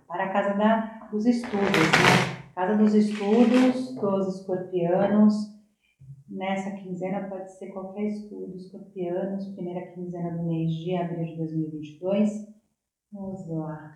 para 0.08 0.26
a 0.26 0.30
casa 0.30 0.54
da, 0.56 1.08
dos 1.12 1.26
estudos, 1.26 1.60
né? 1.60 2.40
Casa 2.54 2.76
dos 2.76 2.94
estudos 2.94 3.96
dos 3.96 4.40
escorpianos. 4.40 5.59
Nessa 6.30 6.72
quinzena 6.72 7.28
pode 7.28 7.52
ser 7.58 7.72
qualquer 7.72 8.04
estudo, 8.04 8.56
escorpianos, 8.56 9.48
primeira 9.56 9.88
quinzena 9.88 10.38
do 10.38 10.44
mês 10.44 10.72
de 10.72 10.96
abril 10.96 11.26
de 11.26 11.38
2022. 11.38 12.48
Vamos 13.12 13.50
lá 13.50 13.96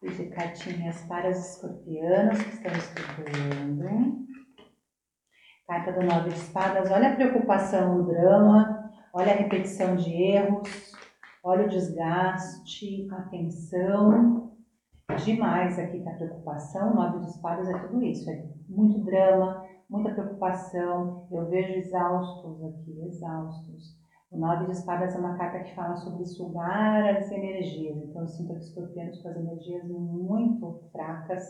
fazer 0.00 0.26
cartinhas 0.30 1.00
para 1.02 1.30
os 1.30 1.38
escorpianos 1.38 2.42
que 2.42 2.50
estão 2.50 2.72
estudando. 2.72 4.26
Carta 5.68 5.92
do 5.92 6.04
Nove 6.04 6.30
de 6.30 6.36
Espadas. 6.36 6.90
Olha 6.90 7.12
a 7.12 7.14
preocupação, 7.16 8.00
o 8.00 8.06
drama. 8.06 8.92
Olha 9.12 9.32
a 9.32 9.36
repetição 9.36 9.94
de 9.94 10.12
erros. 10.12 10.92
Olha 11.44 11.66
o 11.66 11.68
desgaste, 11.68 13.08
a 13.12 13.22
tensão. 13.22 14.52
Demais 15.24 15.78
aqui 15.78 15.98
está 15.98 16.10
a 16.10 16.16
preocupação. 16.16 16.94
Nove 16.94 17.20
de 17.20 17.30
Espadas 17.30 17.68
é 17.68 17.78
tudo 17.78 18.02
isso. 18.02 18.28
É 18.28 18.44
muito 18.68 19.04
drama, 19.04 19.65
muita 19.88 20.12
preocupação. 20.12 21.26
Eu 21.30 21.48
vejo 21.48 21.78
exaustos 21.78 22.62
aqui, 22.64 23.00
exaustos. 23.06 23.96
O 24.30 24.38
nove 24.38 24.66
de 24.66 24.72
espadas 24.72 25.14
é 25.14 25.18
uma 25.18 25.36
carta 25.36 25.60
que 25.60 25.74
fala 25.74 25.96
sobre 25.96 26.24
sugar 26.26 27.16
as 27.16 27.30
energias. 27.30 27.96
Então 27.96 28.22
eu 28.22 28.28
sinto 28.28 28.54
que 28.54 28.60
escorpianos 28.60 29.22
com 29.22 29.28
as 29.28 29.36
energias 29.36 29.84
muito 29.88 30.88
fracas 30.92 31.44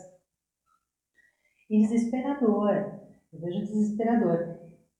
e 1.69 1.81
desesperador. 1.81 3.01
Eu 3.33 3.39
vejo 3.39 3.61
desesperador. 3.61 4.59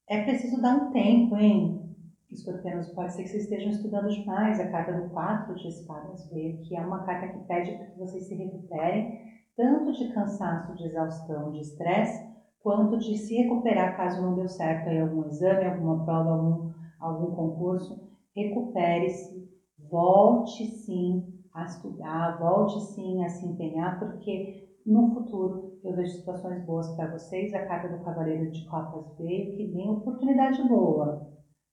É 0.10 0.24
preciso 0.24 0.62
dar 0.62 0.76
um 0.76 0.92
tempo, 0.92 1.38
hein? 1.38 1.96
Escorpianos, 2.32 2.90
pode 2.90 3.14
ser 3.14 3.24
que 3.24 3.30
vocês 3.30 3.44
estejam 3.44 3.70
estudando 3.70 4.10
demais 4.10 4.60
a 4.60 4.70
carta 4.70 4.94
do 4.94 5.10
quatro 5.12 5.56
de 5.56 5.68
espadas 5.70 6.30
veio, 6.30 6.62
que 6.64 6.76
é 6.76 6.82
uma 6.82 7.06
carta 7.06 7.30
que 7.30 7.46
pede 7.46 7.72
para 7.78 7.86
que 7.86 7.98
vocês 7.98 8.28
se 8.28 8.36
recuperem 8.36 9.18
tanto 9.56 9.92
de 9.94 10.14
cansaço, 10.14 10.76
de 10.76 10.86
exaustão, 10.86 11.52
de 11.52 11.62
estresse, 11.62 12.27
quanto 12.68 12.98
de 12.98 13.18
se 13.18 13.34
recuperar 13.34 13.96
caso 13.96 14.22
não 14.22 14.36
deu 14.36 14.50
certo 14.50 14.90
aí 14.90 15.00
algum 15.00 15.26
exame, 15.26 15.64
alguma 15.64 16.04
prova, 16.04 16.32
algum 16.32 16.74
algum 17.00 17.34
concurso, 17.34 17.98
recupere-se, 18.36 19.50
volte 19.90 20.66
sim 20.66 21.24
a 21.54 21.64
estudar, 21.64 22.38
volte 22.38 22.82
sim 22.82 23.24
a 23.24 23.30
se 23.30 23.46
empenhar, 23.46 23.98
porque 23.98 24.68
no 24.86 25.14
futuro 25.14 25.80
eu 25.82 25.96
vejo 25.96 26.12
situações 26.12 26.62
boas 26.66 26.94
para 26.98 27.10
vocês. 27.10 27.54
A 27.54 27.66
carta 27.66 27.88
do 27.88 28.04
Cavaleiro 28.04 28.52
de 28.52 28.66
Copas 28.66 29.16
veio 29.18 29.56
que 29.56 29.68
vem 29.68 29.90
oportunidade 29.90 30.62
boa, 30.68 31.26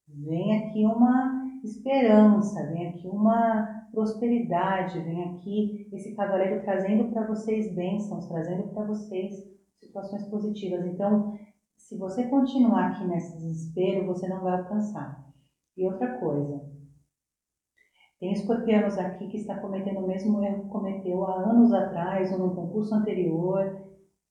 vem 0.09 0.59
aqui 0.59 0.87
uma 0.87 1.43
esperança, 1.65 2.69
vem 2.69 2.91
aqui 2.91 3.09
uma 3.09 3.85
prosperidade, 3.91 5.01
vem 5.01 5.25
aqui 5.25 5.89
esse 5.93 6.15
cavaleiro 6.15 6.63
trazendo 6.63 7.11
para 7.11 7.27
vocês 7.27 7.75
bênçãos, 7.75 8.29
trazendo 8.29 8.69
para 8.69 8.85
vocês 8.85 9.55
situações 9.87 10.29
positivas. 10.29 10.85
Então, 10.87 11.35
se 11.77 11.97
você 11.99 12.27
continuar 12.29 12.91
aqui 12.91 13.05
nesse 13.05 13.37
desespero, 13.37 14.07
você 14.07 14.29
não 14.29 14.43
vai 14.43 14.59
alcançar. 14.59 15.25
E 15.77 15.87
outra 15.87 16.19
coisa, 16.19 16.61
tem 18.21 18.33
escorpianos 18.33 18.97
aqui 18.97 19.29
que 19.29 19.37
está 19.37 19.59
cometendo 19.61 19.99
o 19.99 20.07
mesmo 20.07 20.43
erro 20.43 20.63
que 20.63 20.69
cometeu 20.69 21.25
há 21.25 21.51
anos 21.51 21.73
atrás 21.73 22.33
ou 22.33 22.39
no 22.39 22.55
concurso 22.55 22.95
anterior. 22.95 23.61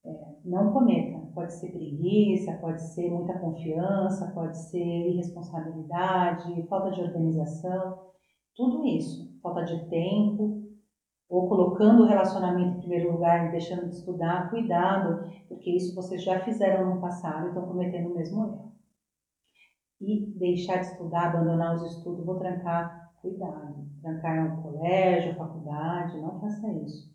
É, 0.05 0.09
não 0.43 0.73
cometa. 0.73 1.19
Pode 1.33 1.53
ser 1.53 1.71
preguiça, 1.71 2.57
pode 2.61 2.81
ser 2.81 3.09
muita 3.11 3.37
confiança, 3.39 4.31
pode 4.33 4.57
ser 4.57 4.79
irresponsabilidade, 4.83 6.67
falta 6.67 6.91
de 6.91 7.01
organização, 7.01 7.99
tudo 8.55 8.85
isso. 8.85 9.31
Falta 9.41 9.63
de 9.63 9.89
tempo, 9.89 10.62
ou 11.33 11.49
colocando 11.49 12.03
o 12.03 12.05
relacionamento 12.05 12.77
em 12.77 12.79
primeiro 12.81 13.11
lugar 13.11 13.47
e 13.47 13.51
deixando 13.51 13.89
de 13.89 13.95
estudar, 13.95 14.51
cuidado, 14.51 15.27
porque 15.47 15.71
isso 15.71 15.95
vocês 15.95 16.23
já 16.23 16.39
fizeram 16.41 16.93
no 16.93 17.01
passado 17.01 17.45
e 17.45 17.47
estão 17.47 17.65
cometendo 17.65 18.11
o 18.11 18.15
mesmo 18.15 18.45
erro. 18.45 18.71
E 19.99 20.27
deixar 20.37 20.77
de 20.77 20.85
estudar, 20.85 21.29
abandonar 21.29 21.75
os 21.75 21.91
estudos, 21.91 22.23
vou 22.23 22.37
trancar, 22.37 23.11
cuidado. 23.19 23.83
Trancar 23.99 24.59
um 24.59 24.61
colégio, 24.61 25.35
faculdade, 25.35 26.21
não 26.21 26.39
faça 26.39 26.71
isso. 26.71 27.11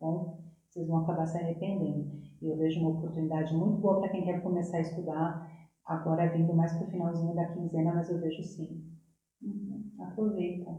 Bom, 0.00 0.38
vocês 0.68 0.86
vão 0.86 0.98
acabar 0.98 1.26
se 1.26 1.38
arrependendo. 1.38 2.12
E 2.40 2.46
eu 2.46 2.56
vejo 2.56 2.78
uma 2.78 2.90
oportunidade 2.90 3.52
muito 3.56 3.80
boa 3.80 3.98
para 3.98 4.10
quem 4.10 4.24
quer 4.24 4.40
começar 4.40 4.76
a 4.76 4.82
estudar, 4.82 5.50
agora 5.84 6.30
vindo 6.30 6.54
mais 6.54 6.72
para 6.74 6.86
o 6.86 6.90
finalzinho 6.92 7.34
da 7.34 7.46
quinzena, 7.46 7.92
mas 7.92 8.08
eu 8.08 8.20
vejo 8.20 8.40
sim. 8.40 8.84
Uhum. 9.42 9.90
Aproveita. 9.98 10.78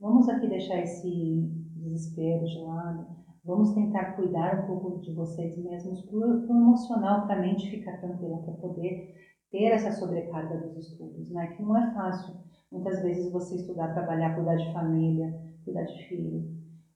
Vamos 0.00 0.26
aqui 0.26 0.48
deixar 0.48 0.78
esse 0.78 1.63
desespero 1.84 2.44
de 2.44 2.58
lado. 2.60 3.06
Vamos 3.44 3.74
tentar 3.74 4.16
cuidar 4.16 4.64
um 4.64 4.66
pouco 4.66 5.00
de 5.00 5.12
vocês 5.12 5.56
mesmos 5.58 6.00
para 6.02 6.16
o 6.16 6.56
emocional, 6.56 7.26
para 7.26 7.36
a 7.36 7.40
mente 7.40 7.70
ficar 7.70 7.98
tranquila, 8.00 8.38
para 8.38 8.54
poder 8.54 9.14
ter 9.50 9.66
essa 9.66 9.92
sobrecarga 9.92 10.56
dos 10.58 10.76
estudos, 10.76 11.30
né? 11.30 11.48
Que 11.48 11.62
não 11.62 11.76
é 11.76 11.92
fácil. 11.92 12.34
Muitas 12.72 13.02
vezes 13.02 13.30
você 13.30 13.56
estudar, 13.56 13.92
trabalhar, 13.92 14.34
cuidar 14.34 14.56
de 14.56 14.72
família, 14.72 15.38
cuidar 15.62 15.84
de 15.84 16.08
filho. 16.08 16.50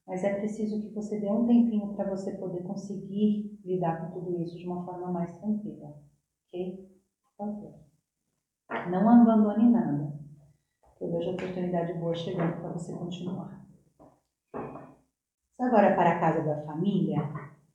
Mas 0.07 0.25
é 0.25 0.33
preciso 0.33 0.81
que 0.81 0.89
você 0.95 1.21
dê 1.21 1.31
um 1.31 1.47
tempinho 1.47 1.95
para 1.95 2.09
você 2.09 2.33
poder 2.33 2.63
conseguir 2.63 3.61
lidar 3.63 4.01
com 4.01 4.19
tudo 4.19 4.41
isso 4.43 4.57
de 4.57 4.67
uma 4.67 4.83
forma 4.85 5.11
mais 5.13 5.31
tranquila. 5.39 5.95
Ok? 6.47 6.89
Por 7.37 7.47
favor. 7.47 7.75
Não 8.91 9.09
abandone 9.09 9.71
nada. 9.71 10.15
Eu 11.01 11.11
vejo 11.13 11.29
a 11.29 11.33
oportunidade 11.33 11.93
boa 11.93 12.15
chegando 12.15 12.61
para 12.61 12.73
você 12.73 12.93
continuar. 12.93 13.58
Agora 15.61 15.97
para 15.97 16.11
a 16.11 16.21
casa 16.21 16.41
da 16.43 16.63
família, 16.63 17.19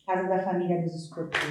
casa 0.05 0.29
da 0.29 0.41
família 0.41 0.81
dos 0.81 0.95
escorpiões. 0.95 1.43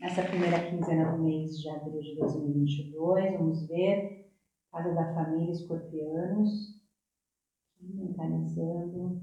Nessa 0.00 0.22
primeira 0.24 0.58
quinzena 0.68 1.12
do 1.12 1.22
mês 1.22 1.60
de 1.60 1.70
abril 1.70 2.00
de 2.00 2.16
2022, 2.16 3.34
vamos 3.34 3.68
ver. 3.68 4.28
Casa 4.72 4.92
da 4.94 5.14
família 5.14 5.52
escorpianos, 5.52 6.82
mentalizando 7.80 9.22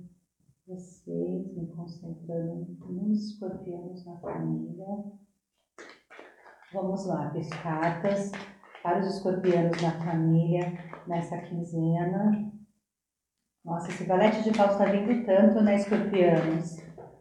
vocês, 0.65 1.53
me 1.53 1.67
concentrando 1.67 2.77
nos 2.89 3.31
escorpianos 3.31 4.05
na 4.05 4.17
família. 4.19 4.87
Vamos 6.71 7.05
lá, 7.07 7.33
cartas 7.61 8.31
para 8.81 9.01
os 9.01 9.15
escorpianos 9.17 9.81
na 9.81 9.91
família 9.99 10.61
nessa 11.05 11.37
quinzena 11.39 12.54
nossa, 13.65 13.89
esse 13.89 14.03
valete 14.03 14.43
de 14.43 14.55
paus 14.55 14.73
está 14.73 14.85
vindo 14.85 15.25
tanto, 15.25 15.59
né, 15.63 15.75
escorpianos? 15.75 16.77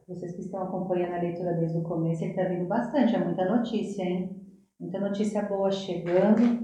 Vocês 0.07 0.33
que 0.33 0.43
estão 0.43 0.63
acompanhando 0.63 1.15
a 1.15 1.23
leitura 1.23 1.55
desde 1.55 1.79
o 1.79 1.83
começo, 1.83 2.23
ele 2.23 2.33
está 2.33 2.45
vindo 2.45 2.67
bastante, 2.67 3.17
é 3.17 3.25
muita 3.25 3.47
notícia, 3.47 4.03
hein? 4.03 4.31
Muita 4.79 5.01
notícia 5.01 5.41
boa 5.43 5.71
chegando. 5.71 6.63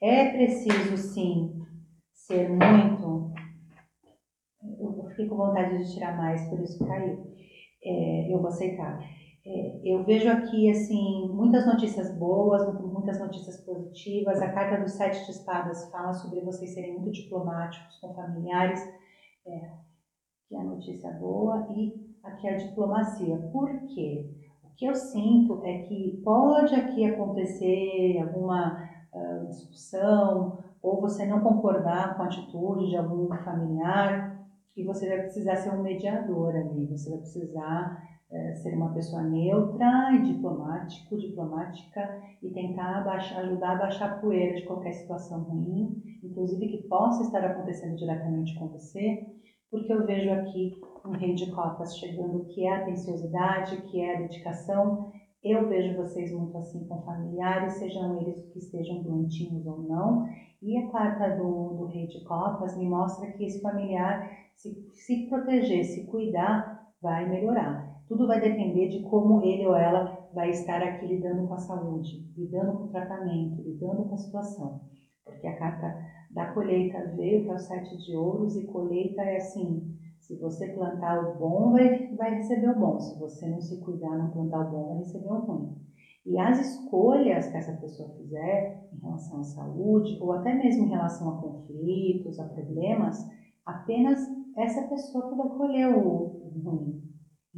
É 0.00 0.30
preciso, 0.30 0.96
sim, 0.96 1.60
ser 2.12 2.48
muito. 2.48 3.32
Eu 4.78 5.04
fiquei 5.08 5.26
com 5.26 5.36
vontade 5.36 5.78
de 5.78 5.92
tirar 5.92 6.16
mais, 6.16 6.48
por 6.48 6.60
isso 6.60 6.86
caiu. 6.86 7.26
É, 7.84 8.32
eu 8.32 8.38
vou 8.38 8.46
aceitar. 8.46 9.00
É, 9.44 9.80
eu 9.84 10.04
vejo 10.04 10.30
aqui, 10.30 10.70
assim, 10.70 11.28
muitas 11.32 11.66
notícias 11.66 12.16
boas, 12.16 12.62
muitas 12.80 13.18
notícias 13.18 13.56
positivas. 13.64 14.40
A 14.40 14.52
carta 14.52 14.80
dos 14.80 14.92
sete 14.92 15.24
de 15.24 15.32
espadas 15.32 15.90
fala 15.90 16.12
sobre 16.12 16.40
vocês 16.42 16.72
serem 16.72 16.92
muito 16.92 17.10
diplomáticos 17.10 17.98
com 17.98 18.14
familiares 18.14 18.80
é, 19.48 19.72
que 20.48 20.56
é 20.56 20.60
a 20.60 20.64
notícia 20.64 21.10
boa, 21.12 21.66
e 21.70 21.92
aqui 22.22 22.46
é 22.46 22.54
a 22.54 22.58
diplomacia. 22.58 23.36
Por 23.52 23.68
quê? 23.86 24.30
O 24.62 24.68
que 24.76 24.86
eu 24.86 24.94
sinto 24.94 25.60
é 25.64 25.78
que 25.82 26.20
pode 26.24 26.74
aqui 26.74 27.04
acontecer 27.04 28.18
alguma 28.20 28.88
uh, 29.12 29.46
discussão, 29.48 30.58
ou 30.82 31.00
você 31.00 31.26
não 31.26 31.40
concordar 31.40 32.16
com 32.16 32.22
a 32.22 32.26
atitude 32.26 32.90
de 32.90 32.96
algum 32.96 33.28
familiar, 33.44 34.38
e 34.76 34.84
você 34.84 35.08
vai 35.08 35.22
precisar 35.22 35.56
ser 35.56 35.70
um 35.70 35.82
mediador 35.82 36.54
ali, 36.54 36.86
você 36.86 37.10
vai 37.10 37.18
precisar 37.18 38.07
é, 38.30 38.54
ser 38.54 38.74
uma 38.74 38.92
pessoa 38.92 39.22
neutra 39.22 40.12
e 40.14 40.22
diplomático, 40.32 41.16
diplomática 41.16 42.22
e 42.42 42.50
tentar 42.50 43.06
ajudar 43.08 43.72
a 43.72 43.78
baixar 43.78 44.12
a 44.12 44.18
poeira 44.18 44.56
de 44.56 44.66
qualquer 44.66 44.92
situação 44.92 45.42
ruim, 45.44 46.02
inclusive 46.22 46.68
que 46.68 46.88
possa 46.88 47.22
estar 47.22 47.44
acontecendo 47.44 47.96
diretamente 47.96 48.54
com 48.58 48.68
você, 48.68 49.26
porque 49.70 49.92
eu 49.92 50.06
vejo 50.06 50.30
aqui 50.30 50.72
um 51.04 51.12
rei 51.12 51.34
de 51.34 51.50
copas 51.50 51.96
chegando 51.96 52.44
que 52.46 52.66
é 52.66 52.74
a 52.74 52.82
atenciosidade, 52.82 53.82
que 53.82 54.00
é 54.00 54.16
a 54.16 54.20
dedicação. 54.20 55.10
Eu 55.42 55.68
vejo 55.68 55.96
vocês 55.96 56.32
muito 56.32 56.56
assim 56.58 56.86
com 56.86 57.02
familiares, 57.02 57.74
sejam 57.74 58.20
eles 58.20 58.44
que 58.52 58.58
estejam 58.58 59.02
doentinhos 59.02 59.66
ou 59.66 59.78
não. 59.82 60.26
E 60.60 60.76
a 60.76 60.90
carta 60.90 61.36
do, 61.36 61.76
do 61.76 61.86
rei 61.86 62.06
de 62.08 62.24
copas 62.24 62.76
me 62.76 62.88
mostra 62.88 63.30
que 63.32 63.44
esse 63.44 63.60
familiar, 63.60 64.28
se, 64.54 64.74
se 64.92 65.28
proteger, 65.28 65.84
se 65.84 66.06
cuidar, 66.06 66.88
vai 67.00 67.28
melhorar. 67.28 67.97
Tudo 68.08 68.26
vai 68.26 68.40
depender 68.40 68.88
de 68.88 69.02
como 69.02 69.42
ele 69.42 69.66
ou 69.66 69.76
ela 69.76 70.18
vai 70.32 70.50
estar 70.50 70.82
aqui 70.82 71.06
lidando 71.06 71.46
com 71.46 71.54
a 71.54 71.58
saúde, 71.58 72.26
lidando 72.36 72.72
com 72.78 72.84
o 72.84 72.90
tratamento, 72.90 73.62
lidando 73.62 74.04
com 74.04 74.14
a 74.14 74.18
situação. 74.18 74.80
Porque 75.24 75.46
a 75.46 75.58
carta 75.58 75.94
da 76.30 76.52
colheita 76.52 77.14
veio, 77.16 77.44
que 77.44 77.50
é 77.50 77.54
o 77.54 77.58
sete 77.58 77.96
de 77.98 78.16
ouros, 78.16 78.56
e 78.56 78.66
colheita 78.66 79.22
é 79.22 79.36
assim, 79.36 79.86
se 80.20 80.36
você 80.38 80.68
plantar 80.68 81.22
o 81.22 81.38
bom, 81.38 81.72
vai, 81.72 82.08
vai 82.16 82.34
receber 82.34 82.70
o 82.70 82.78
bom. 82.78 82.98
Se 83.00 83.18
você 83.18 83.46
não 83.48 83.60
se 83.60 83.78
cuidar, 83.80 84.16
não 84.16 84.30
plantar 84.30 84.66
o 84.66 84.70
bom, 84.70 84.86
vai 84.88 84.96
receber 84.98 85.28
o 85.30 85.38
ruim. 85.38 85.76
E 86.26 86.38
as 86.38 86.58
escolhas 86.58 87.48
que 87.48 87.56
essa 87.56 87.72
pessoa 87.72 88.10
fizer 88.16 88.78
em 88.92 88.98
relação 88.98 89.40
à 89.40 89.42
saúde, 89.44 90.18
ou 90.20 90.32
até 90.32 90.52
mesmo 90.54 90.84
em 90.86 90.90
relação 90.90 91.28
a 91.28 91.40
conflitos, 91.40 92.38
a 92.38 92.44
problemas, 92.44 93.26
apenas 93.64 94.20
essa 94.56 94.82
pessoa 94.88 95.28
que 95.28 95.36
vai 95.36 95.48
colher 95.48 95.88
o, 95.88 96.34
o 96.40 96.60
ruim. 96.64 97.07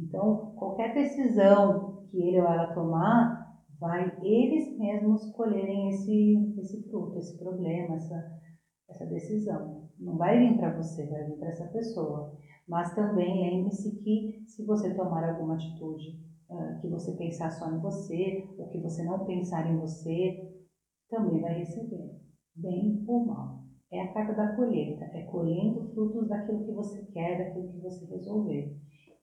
Então, 0.01 0.53
qualquer 0.55 0.93
decisão 0.93 2.07
que 2.09 2.19
ele 2.21 2.41
ou 2.41 2.47
ela 2.47 2.73
tomar, 2.73 3.55
vai 3.79 4.17
eles 4.21 4.77
mesmos 4.77 5.25
colherem 5.31 5.89
esse, 5.89 6.53
esse 6.59 6.83
fruto, 6.89 7.17
esse 7.19 7.37
problema, 7.37 7.95
essa, 7.95 8.41
essa 8.89 9.05
decisão. 9.05 9.87
Não 9.99 10.17
vai 10.17 10.39
vir 10.39 10.57
para 10.57 10.75
você, 10.75 11.05
vai 11.05 11.23
vir 11.25 11.37
para 11.37 11.49
essa 11.49 11.65
pessoa. 11.67 12.31
Mas 12.67 12.93
também 12.95 13.41
lembre-se 13.41 13.91
que 14.03 14.43
se 14.47 14.63
você 14.63 14.93
tomar 14.93 15.23
alguma 15.23 15.55
atitude 15.55 16.19
uh, 16.49 16.79
que 16.79 16.87
você 16.87 17.11
pensar 17.13 17.51
só 17.51 17.69
em 17.69 17.79
você, 17.79 18.43
ou 18.57 18.67
que 18.69 18.79
você 18.79 19.03
não 19.03 19.25
pensar 19.25 19.65
em 19.67 19.77
você, 19.77 20.35
também 21.09 21.41
vai 21.41 21.53
receber, 21.53 22.11
bem 22.55 23.03
ou 23.07 23.25
mal. 23.25 23.61
É 23.91 24.01
a 24.01 24.13
carta 24.13 24.33
da 24.33 24.55
colheita, 24.55 25.05
é 25.13 25.21
colhendo 25.23 25.83
frutos 25.93 26.27
daquilo 26.27 26.63
que 26.65 26.71
você 26.71 27.01
quer, 27.13 27.37
daquilo 27.37 27.67
que 27.69 27.79
você 27.81 28.05
resolver. 28.05 28.73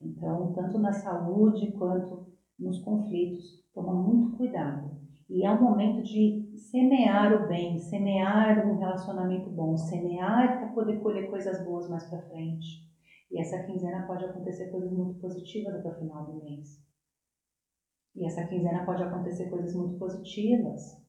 Então, 0.01 0.53
tanto 0.53 0.77
na 0.79 0.93
saúde 0.93 1.71
quanto 1.73 2.27
nos 2.57 2.79
conflitos, 2.83 3.63
toma 3.73 3.93
muito 3.93 4.37
cuidado. 4.37 4.97
E 5.29 5.45
é 5.45 5.51
um 5.51 5.61
momento 5.61 6.01
de 6.01 6.57
semear 6.57 7.43
o 7.43 7.47
bem, 7.47 7.77
semear 7.77 8.67
um 8.67 8.79
relacionamento 8.79 9.49
bom, 9.49 9.77
semear 9.77 10.59
para 10.59 10.69
poder 10.69 10.99
colher 11.01 11.29
coisas 11.29 11.63
boas 11.63 11.87
mais 11.87 12.03
para 12.09 12.27
frente. 12.27 12.83
E 13.31 13.39
essa 13.39 13.63
quinzena 13.63 14.07
pode 14.07 14.25
acontecer 14.25 14.71
coisas 14.71 14.91
muito 14.91 15.19
positivas 15.19 15.75
até 15.75 15.89
o 15.89 15.99
final 15.99 16.25
do 16.25 16.43
mês. 16.43 16.83
E 18.15 18.25
essa 18.25 18.43
quinzena 18.45 18.85
pode 18.85 19.03
acontecer 19.03 19.49
coisas 19.49 19.75
muito 19.75 19.97
positivas, 19.99 20.99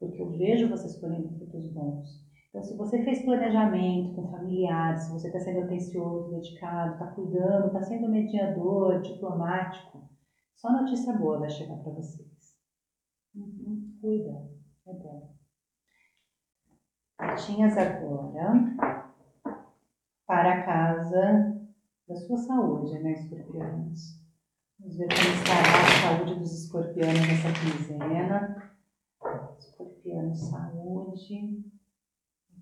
porque 0.00 0.20
eu 0.20 0.30
vejo 0.30 0.68
vocês 0.68 0.98
colhendo 0.98 1.30
frutos 1.38 1.68
bons. 1.72 2.24
Então, 2.54 2.62
se 2.62 2.76
você 2.76 3.02
fez 3.02 3.24
planejamento 3.24 4.14
com 4.14 4.30
familiares, 4.30 5.02
se 5.02 5.12
você 5.12 5.26
está 5.26 5.40
sendo 5.40 5.64
atencioso, 5.64 6.30
dedicado, 6.30 6.92
está 6.92 7.06
cuidando, 7.08 7.66
está 7.66 7.82
sendo 7.82 8.08
mediador, 8.08 9.00
diplomático, 9.00 10.08
só 10.54 10.70
notícia 10.70 11.12
boa 11.14 11.40
vai 11.40 11.50
chegar 11.50 11.74
para 11.78 11.90
vocês. 11.90 12.56
Uhum, 13.34 13.98
cuida, 14.00 14.48
é 14.86 14.92
bom. 14.92 15.34
Cartinhas 17.18 17.76
agora 17.76 18.76
para 20.24 20.60
a 20.60 20.62
casa 20.64 21.60
da 22.06 22.14
sua 22.14 22.36
saúde, 22.36 23.00
né, 23.00 23.14
escorpianos? 23.14 24.22
Vamos 24.78 24.96
ver 24.96 25.08
como 25.08 25.34
estará 25.42 25.58
a 25.58 26.18
saúde 26.18 26.38
dos 26.38 26.52
escorpianos 26.52 27.18
nessa 27.18 27.48
quinzena. 27.52 28.72
Escorpiano, 29.58 30.32
saúde 30.36 31.73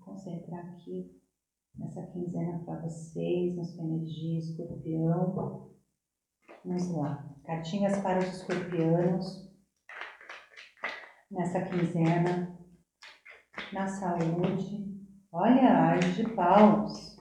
concentrar 0.03 0.65
aqui 0.69 1.11
nessa 1.77 2.03
quinzena 2.07 2.63
para 2.65 2.81
vocês, 2.81 3.55
na 3.55 3.63
sua 3.63 3.83
energia 3.83 4.39
escorpião. 4.39 5.71
Vamos 6.63 6.95
lá. 6.95 7.29
Cartinhas 7.43 7.97
para 8.01 8.19
os 8.19 8.27
escorpianos 8.27 9.51
nessa 11.31 11.61
quinzena, 11.61 12.57
na 13.73 13.87
saúde. 13.87 14.93
Olha, 15.31 15.89
Ais 15.89 16.15
de 16.15 16.29
Paus. 16.35 17.17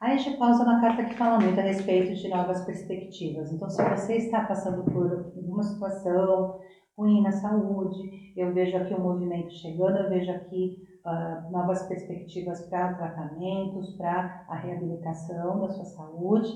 A 0.00 0.14
de 0.16 0.36
Paus 0.36 0.60
é 0.60 0.62
uma 0.62 0.80
carta 0.80 1.04
que 1.04 1.14
fala 1.14 1.38
muito 1.38 1.58
a 1.58 1.62
respeito 1.62 2.14
de 2.14 2.28
novas 2.28 2.64
perspectivas. 2.64 3.52
Então, 3.52 3.68
se 3.68 3.82
você 3.90 4.16
está 4.16 4.44
passando 4.44 4.84
por 4.84 5.32
alguma 5.36 5.62
situação 5.62 6.60
ruim 6.96 7.22
na 7.22 7.32
saúde, 7.32 8.32
eu 8.36 8.52
vejo 8.52 8.76
aqui 8.76 8.94
o 8.94 9.00
movimento 9.00 9.52
chegando, 9.52 9.98
eu 9.98 10.08
vejo 10.08 10.30
aqui 10.30 10.86
uh, 11.04 11.50
novas 11.50 11.86
perspectivas 11.88 12.68
para 12.68 12.94
tratamentos, 12.94 13.96
para 13.96 14.44
a 14.48 14.56
reabilitação 14.56 15.60
da 15.60 15.68
sua 15.70 15.84
saúde. 15.84 16.48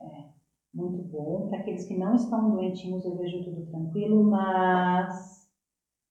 É 0.00 0.24
muito 0.74 1.02
bom. 1.10 1.48
Para 1.48 1.58
aqueles 1.58 1.86
que 1.86 1.96
não 1.96 2.14
estão 2.14 2.50
doentinhos, 2.50 3.04
eu 3.04 3.16
vejo 3.16 3.44
tudo 3.44 3.66
tranquilo, 3.66 4.24
mas 4.24 5.48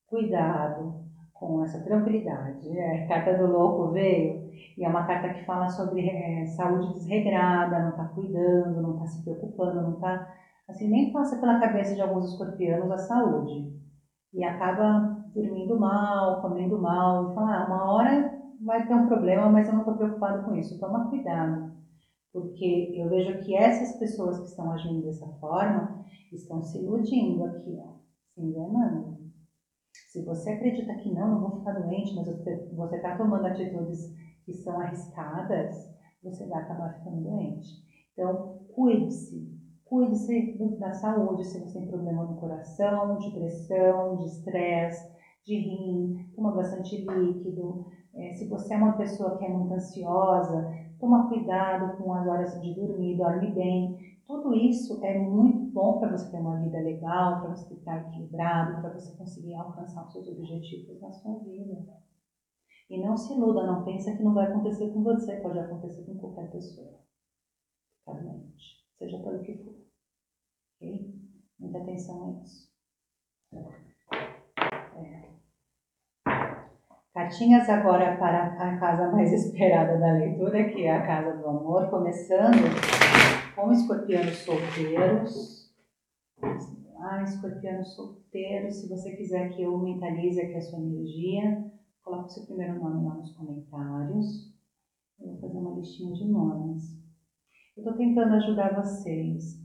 cuidado 0.07 1.01
com 1.33 1.63
essa 1.63 1.81
tranquilidade. 1.83 2.69
É, 2.77 3.03
a 3.03 3.07
carta 3.07 3.37
do 3.37 3.51
louco 3.51 3.91
veio 3.91 4.51
e 4.77 4.85
é 4.85 4.87
uma 4.87 5.05
carta 5.07 5.33
que 5.33 5.43
fala 5.45 5.67
sobre 5.69 6.07
é, 6.07 6.45
saúde 6.45 6.93
desregrada, 6.93 7.79
não 7.79 7.89
está 7.89 8.05
cuidando, 8.09 8.81
não 8.81 8.93
está 8.93 9.07
se 9.07 9.23
preocupando, 9.23 9.81
não 9.81 9.93
está. 9.93 10.33
Assim, 10.71 10.87
nem 10.87 11.11
passa 11.11 11.37
pela 11.37 11.59
cabeça 11.59 11.93
de 11.93 12.01
alguns 12.01 12.31
escorpianos 12.31 12.89
a 12.89 12.97
saúde. 12.97 13.69
E 14.33 14.43
acaba 14.43 15.21
dormindo 15.33 15.77
mal, 15.77 16.41
comendo 16.41 16.79
mal, 16.79 17.33
falar, 17.33 17.63
ah, 17.63 17.65
uma 17.65 17.93
hora 17.93 18.39
vai 18.61 18.87
ter 18.87 18.95
um 18.95 19.05
problema, 19.05 19.49
mas 19.49 19.67
eu 19.67 19.73
não 19.73 19.81
estou 19.81 19.95
preocupado 19.97 20.45
com 20.45 20.55
isso. 20.55 20.79
Toma 20.79 21.09
cuidado, 21.09 21.69
porque 22.31 22.93
eu 22.95 23.09
vejo 23.09 23.43
que 23.43 23.53
essas 23.53 23.99
pessoas 23.99 24.39
que 24.39 24.45
estão 24.47 24.71
agindo 24.71 25.01
dessa 25.01 25.27
forma 25.41 26.05
estão 26.31 26.63
se 26.63 26.77
iludindo 26.79 27.43
aqui, 27.43 27.77
ó, 27.77 27.91
se 28.33 28.41
enganando. 28.41 29.17
Se 30.07 30.23
você 30.23 30.51
acredita 30.51 30.95
que 30.95 31.09
não, 31.11 31.27
não 31.31 31.41
vou 31.41 31.57
ficar 31.57 31.73
doente, 31.73 32.15
mas 32.15 32.27
você 32.27 32.95
está 32.95 33.17
tomando 33.17 33.45
atitudes 33.45 34.09
que 34.45 34.53
são 34.53 34.79
arriscadas, 34.79 35.89
você 36.23 36.45
vai 36.45 36.61
acabar 36.63 36.95
ficando 36.97 37.23
doente. 37.23 37.67
Então, 38.13 38.57
cuide-se, 38.73 39.60
cuide-se 39.91 40.57
da 40.79 40.93
saúde, 40.93 41.43
se 41.43 41.59
você 41.59 41.79
tem 41.79 41.87
problema 41.89 42.23
no 42.23 42.37
coração, 42.37 43.17
de 43.17 43.29
pressão, 43.31 44.15
de 44.15 44.25
estresse, 44.25 45.05
de 45.43 45.57
rim, 45.57 46.31
toma 46.33 46.51
bastante 46.51 46.95
líquido. 46.95 47.85
É, 48.15 48.31
se 48.31 48.47
você 48.47 48.73
é 48.73 48.77
uma 48.77 48.93
pessoa 48.93 49.37
que 49.37 49.43
é 49.43 49.49
muito 49.49 49.73
ansiosa, 49.73 50.71
toma 50.97 51.27
cuidado 51.27 51.97
com 51.97 52.13
as 52.13 52.25
horas 52.25 52.61
de 52.61 52.73
dormir, 52.73 53.17
dorme 53.17 53.51
bem. 53.51 53.97
Tudo 54.25 54.53
isso 54.53 55.03
é 55.03 55.19
muito 55.19 55.69
bom 55.73 55.99
para 55.99 56.17
você 56.17 56.31
ter 56.31 56.39
uma 56.39 56.55
vida 56.55 56.79
legal, 56.79 57.41
para 57.41 57.53
você 57.53 57.73
estar 57.73 57.97
equilibrado, 57.97 58.79
para 58.79 58.93
você 58.93 59.11
conseguir 59.17 59.55
alcançar 59.55 60.05
os 60.05 60.13
seus 60.13 60.25
objetivos 60.29 61.01
na 61.01 61.11
sua 61.11 61.37
vida. 61.39 61.85
E 62.89 62.97
não 62.97 63.17
se 63.17 63.33
iluda, 63.33 63.65
não 63.65 63.83
pensa 63.83 64.13
que 64.15 64.23
não 64.23 64.33
vai 64.33 64.45
acontecer 64.45 64.87
com 64.93 65.03
você, 65.03 65.35
pode 65.35 65.59
acontecer 65.59 66.03
com 66.03 66.15
qualquer 66.15 66.49
pessoa. 66.49 67.00
Seja 69.01 69.17
pelo 69.17 69.41
que 69.41 69.57
for. 69.57 69.73
Ok? 70.75 71.15
Muita 71.59 71.79
atenção 71.79 72.23
a 72.23 72.43
isso. 72.43 72.71
É. 74.95 75.31
Cartinhas 77.11 77.67
agora 77.67 78.15
para 78.17 78.53
a 78.53 78.79
casa 78.79 79.11
mais 79.11 79.33
esperada 79.33 79.97
da 79.97 80.13
leitura, 80.13 80.69
que 80.69 80.83
é 80.83 80.95
a 80.95 81.07
Casa 81.07 81.35
do 81.35 81.47
Amor, 81.47 81.89
começando 81.89 82.61
com 83.55 83.71
escorpianos 83.71 84.37
solteiros. 84.37 85.73
Ah, 86.99 87.23
escorpianos 87.23 87.95
solteiros, 87.95 88.81
se 88.81 88.87
você 88.87 89.15
quiser 89.15 89.49
que 89.49 89.63
eu 89.63 89.79
mentalize 89.79 90.39
aqui 90.39 90.57
a 90.57 90.61
sua 90.61 90.77
energia, 90.77 91.71
coloque 92.03 92.25
o 92.25 92.29
seu 92.29 92.45
primeiro 92.45 92.75
nome 92.75 93.03
lá 93.03 93.15
nos 93.15 93.35
comentários. 93.35 94.55
Eu 95.19 95.31
vou 95.31 95.41
fazer 95.41 95.57
uma 95.57 95.73
listinha 95.73 96.13
de 96.13 96.25
nomes. 96.25 97.00
Eu 97.75 97.83
estou 97.83 97.97
tentando 97.97 98.35
ajudar 98.35 98.75
vocês. 98.75 99.57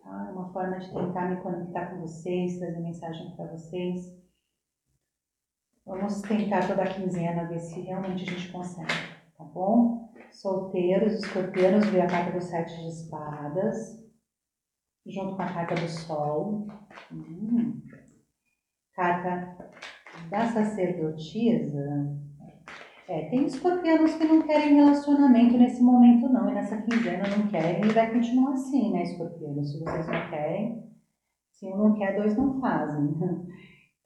Tá? 0.00 0.26
É 0.28 0.32
uma 0.32 0.52
forma 0.52 0.78
de 0.78 0.92
tentar 0.92 1.28
me 1.28 1.42
conectar 1.42 1.86
com 1.86 2.00
vocês, 2.00 2.58
trazer 2.58 2.80
mensagem 2.80 3.34
para 3.34 3.50
vocês. 3.50 4.16
Vamos 5.84 6.20
tentar 6.22 6.68
toda 6.68 6.82
a 6.82 6.94
quinzena 6.94 7.48
ver 7.48 7.58
se 7.58 7.80
realmente 7.80 8.22
a 8.22 8.32
gente 8.32 8.52
consegue, 8.52 8.92
tá 9.36 9.44
bom? 9.44 10.12
Solteiros, 10.30 11.14
escorpianos, 11.14 11.86
veio 11.86 12.04
a 12.04 12.06
carta 12.06 12.32
dos 12.32 12.44
sete 12.44 12.76
de 12.76 12.88
espadas, 12.88 13.98
junto 15.06 15.34
com 15.34 15.42
a 15.42 15.52
carta 15.52 15.74
do 15.74 15.88
sol. 15.88 16.66
Hum. 17.10 17.82
Carta 18.94 19.72
da 20.30 20.46
sacerdotisa. 20.52 22.27
É, 23.08 23.30
tem 23.30 23.46
escorpianos 23.46 24.14
que 24.16 24.24
não 24.24 24.42
querem 24.42 24.74
relacionamento 24.74 25.56
nesse 25.56 25.82
momento 25.82 26.28
não, 26.28 26.50
e 26.50 26.54
nessa 26.54 26.76
quinzena 26.82 27.24
não 27.26 27.48
querem, 27.48 27.82
e 27.82 27.92
vai 27.94 28.12
continuar 28.12 28.52
assim, 28.52 28.92
né, 28.92 29.02
escorpiano? 29.02 29.64
Se 29.64 29.78
vocês 29.78 30.06
não 30.06 30.28
querem, 30.28 30.92
se 31.50 31.66
um 31.72 31.76
não 31.78 31.94
quer, 31.94 32.16
dois 32.16 32.36
não 32.36 32.60
fazem. 32.60 33.16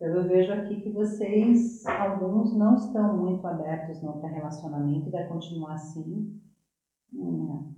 Então 0.02 0.16
eu 0.16 0.26
vejo 0.26 0.52
aqui 0.52 0.80
que 0.80 0.90
vocês, 0.90 1.86
alguns, 1.86 2.58
não 2.58 2.74
estão 2.74 3.16
muito 3.16 3.46
abertos 3.46 4.02
não 4.02 4.18
para 4.20 4.30
relacionamento, 4.30 5.12
vai 5.12 5.28
continuar 5.28 5.74
assim. 5.74 6.40
Hum. 7.14 7.72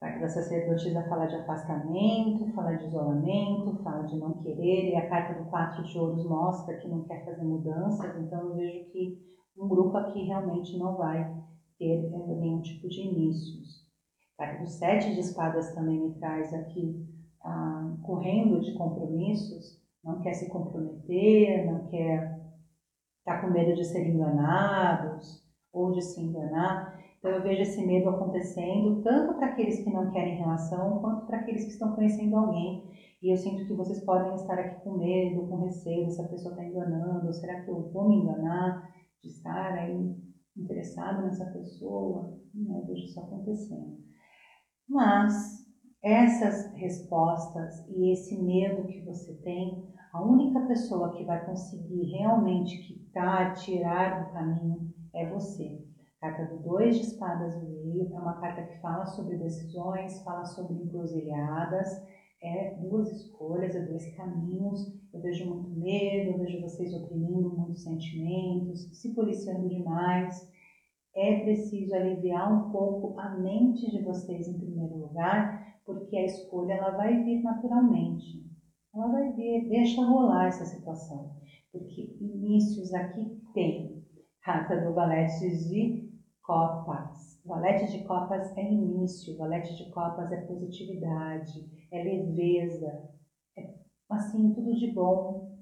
A 0.00 0.06
carta 0.06 0.20
da 0.22 0.28
sacerdotisa 0.28 1.08
fala 1.08 1.26
de 1.26 1.36
afastamento, 1.36 2.52
fala 2.52 2.74
de 2.74 2.86
isolamento, 2.86 3.80
fala 3.84 4.02
de 4.02 4.16
não 4.16 4.42
querer, 4.42 4.90
e 4.90 4.96
a 4.96 5.08
carta 5.08 5.40
do 5.40 5.48
quatro 5.48 5.84
de 5.84 5.96
ouros 5.96 6.24
mostra 6.28 6.76
que 6.78 6.88
não 6.88 7.04
quer 7.04 7.24
fazer 7.24 7.44
mudanças, 7.44 8.16
então 8.20 8.40
eu 8.48 8.56
vejo 8.56 8.90
que 8.90 9.32
um 9.56 9.68
grupo 9.68 9.96
aqui 9.96 10.24
realmente 10.24 10.76
não 10.78 10.96
vai 10.96 11.42
ter 11.78 12.10
é, 12.12 12.34
nenhum 12.36 12.60
tipo 12.60 12.88
de 12.88 13.00
inícios. 13.00 13.82
Carta 14.38 14.62
do 14.62 14.68
sete 14.68 15.14
de 15.14 15.20
espadas 15.20 15.74
também 15.74 16.00
me 16.00 16.14
traz 16.14 16.52
aqui, 16.54 17.06
ah, 17.44 17.96
correndo 18.02 18.60
de 18.60 18.72
compromissos, 18.74 19.80
não 20.02 20.20
quer 20.20 20.34
se 20.34 20.48
comprometer, 20.48 21.66
não 21.66 21.86
quer 21.88 22.40
estar 23.18 23.36
tá 23.36 23.40
com 23.40 23.52
medo 23.52 23.74
de 23.74 23.84
ser 23.84 24.08
enganados 24.08 25.42
ou 25.72 25.92
de 25.92 26.02
se 26.02 26.20
enganar. 26.20 27.00
Então 27.18 27.30
eu 27.30 27.42
vejo 27.42 27.62
esse 27.62 27.86
medo 27.86 28.08
acontecendo 28.08 29.00
tanto 29.02 29.34
para 29.34 29.46
aqueles 29.46 29.84
que 29.84 29.90
não 29.90 30.10
querem 30.10 30.36
relação 30.36 30.98
quanto 30.98 31.26
para 31.26 31.38
aqueles 31.38 31.64
que 31.64 31.70
estão 31.70 31.94
conhecendo 31.94 32.36
alguém. 32.36 32.90
E 33.22 33.30
eu 33.30 33.36
sinto 33.36 33.64
que 33.64 33.74
vocês 33.74 34.04
podem 34.04 34.34
estar 34.34 34.58
aqui 34.58 34.82
com 34.82 34.98
medo, 34.98 35.46
com 35.46 35.64
receio, 35.64 36.10
se 36.10 36.20
a 36.20 36.26
pessoa 36.26 36.52
está 36.52 36.64
enganando, 36.64 37.32
será 37.32 37.60
que 37.60 37.70
eu 37.70 37.88
vou 37.92 38.08
me 38.08 38.16
enganar 38.16 38.92
de 39.22 39.28
estar 39.28 39.72
aí 39.74 40.14
interessado 40.56 41.22
nessa 41.22 41.46
pessoa? 41.46 42.36
Não, 42.54 42.80
eu 42.80 42.86
vejo 42.86 43.04
isso 43.04 43.20
acontecendo. 43.20 43.98
Mas 44.88 45.62
essas 46.02 46.72
respostas 46.74 47.86
e 47.88 48.12
esse 48.12 48.36
medo 48.36 48.86
que 48.88 49.00
você 49.02 49.32
tem, 49.44 49.86
a 50.12 50.22
única 50.22 50.60
pessoa 50.66 51.12
que 51.12 51.24
vai 51.24 51.44
conseguir 51.46 52.10
realmente 52.10 52.76
quitar, 52.86 53.54
tirar 53.54 54.24
do 54.24 54.32
caminho 54.32 54.92
é 55.14 55.26
você. 55.30 55.80
A 56.20 56.28
carta 56.28 56.54
do 56.54 56.62
Dois 56.62 56.96
de 56.96 57.02
Espadas 57.02 57.54
veio, 57.60 58.12
é 58.12 58.18
uma 58.18 58.40
carta 58.40 58.62
que 58.62 58.80
fala 58.80 59.06
sobre 59.06 59.36
decisões, 59.36 60.22
fala 60.22 60.44
sobre 60.44 60.74
encruzilhadas, 60.74 61.88
é 62.42 62.74
duas 62.80 63.10
escolhas, 63.12 63.74
é 63.74 63.80
dois 63.80 64.14
caminhos. 64.16 64.92
Eu 65.12 65.20
vejo 65.20 65.48
muito 65.48 65.70
medo, 65.70 66.32
eu 66.32 66.38
vejo 66.38 66.60
vocês 66.60 66.92
oprimindo 66.92 67.50
muitos 67.56 67.82
sentimentos, 67.82 68.88
se 68.92 69.14
policiando 69.14 69.68
demais. 69.68 70.50
É 71.14 71.40
preciso 71.40 71.94
aliviar 71.94 72.52
um 72.52 72.70
pouco 72.70 73.18
a 73.18 73.30
mente 73.38 73.90
de 73.90 74.02
vocês 74.02 74.48
em 74.48 74.58
primeiro 74.58 74.96
lugar 74.96 75.62
porque 75.84 76.16
a 76.16 76.24
escolha 76.24 76.74
ela 76.74 76.90
vai 76.90 77.22
vir 77.22 77.42
naturalmente. 77.42 78.50
Ela 78.94 79.08
vai 79.08 79.32
vir, 79.32 79.68
deixa 79.68 80.04
rolar 80.04 80.48
essa 80.48 80.64
situação, 80.64 81.34
porque 81.70 82.16
inícios 82.20 82.92
aqui 82.92 83.40
tem 83.54 84.04
carta 84.42 84.80
do 84.80 84.92
valete 84.92 85.48
de 85.68 86.10
copas. 86.42 87.40
Valete 87.44 87.90
de 87.90 88.04
copas 88.04 88.56
é 88.56 88.62
início, 88.62 89.36
valete 89.36 89.74
de 89.76 89.90
copas 89.90 90.30
é 90.30 90.42
positividade, 90.42 91.66
é 91.92 92.02
leveza, 92.02 93.10
é 93.56 93.74
assim, 94.10 94.52
tudo 94.52 94.74
de 94.74 94.90
bom. 94.92 95.52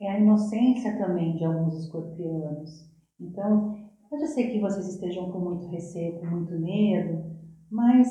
É 0.00 0.10
a 0.10 0.18
inocência 0.18 0.98
também 0.98 1.36
de 1.36 1.44
alguns 1.44 1.74
escorpianos. 1.84 2.90
Então, 3.18 3.74
pode 4.10 4.26
ser 4.28 4.48
que 4.48 4.60
vocês 4.60 4.86
estejam 4.88 5.30
com 5.32 5.38
muito 5.38 5.66
receio, 5.68 6.20
com 6.20 6.26
muito 6.26 6.52
medo, 6.58 7.24
mas 7.70 8.08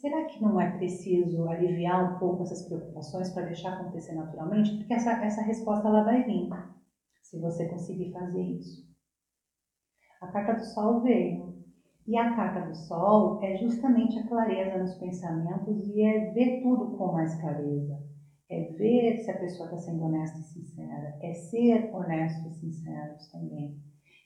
será 0.00 0.24
que 0.24 0.42
não 0.42 0.60
é 0.60 0.76
preciso 0.76 1.48
aliviar 1.48 2.16
um 2.16 2.18
pouco 2.18 2.42
essas 2.42 2.66
preocupações 2.66 3.30
para 3.30 3.46
deixar 3.46 3.74
acontecer 3.74 4.14
naturalmente? 4.14 4.76
Porque 4.76 4.94
essa, 4.94 5.12
essa 5.24 5.42
resposta 5.42 5.86
ela 5.88 6.02
vai 6.02 6.24
vir, 6.24 6.48
se 7.22 7.38
você 7.38 7.68
conseguir 7.68 8.10
fazer 8.12 8.42
isso. 8.42 8.84
A 10.20 10.28
carta 10.28 10.54
do 10.54 10.64
Sol 10.64 11.00
veio. 11.00 11.59
E 12.10 12.16
a 12.16 12.34
carta 12.34 12.66
do 12.66 12.74
Sol 12.74 13.40
é 13.40 13.56
justamente 13.56 14.18
a 14.18 14.26
clareza 14.26 14.78
nos 14.78 14.94
pensamentos 14.96 15.86
e 15.86 16.02
é 16.02 16.32
ver 16.32 16.60
tudo 16.60 16.96
com 16.96 17.12
mais 17.12 17.40
clareza. 17.40 18.02
É 18.50 18.64
ver 18.72 19.18
se 19.18 19.30
a 19.30 19.38
pessoa 19.38 19.66
está 19.66 19.78
sendo 19.78 20.06
honesta 20.06 20.40
e 20.40 20.42
sincera. 20.42 21.16
É 21.22 21.32
ser 21.34 21.94
honesto 21.94 22.48
e 22.48 22.50
sincero 22.50 23.14
também. 23.30 23.78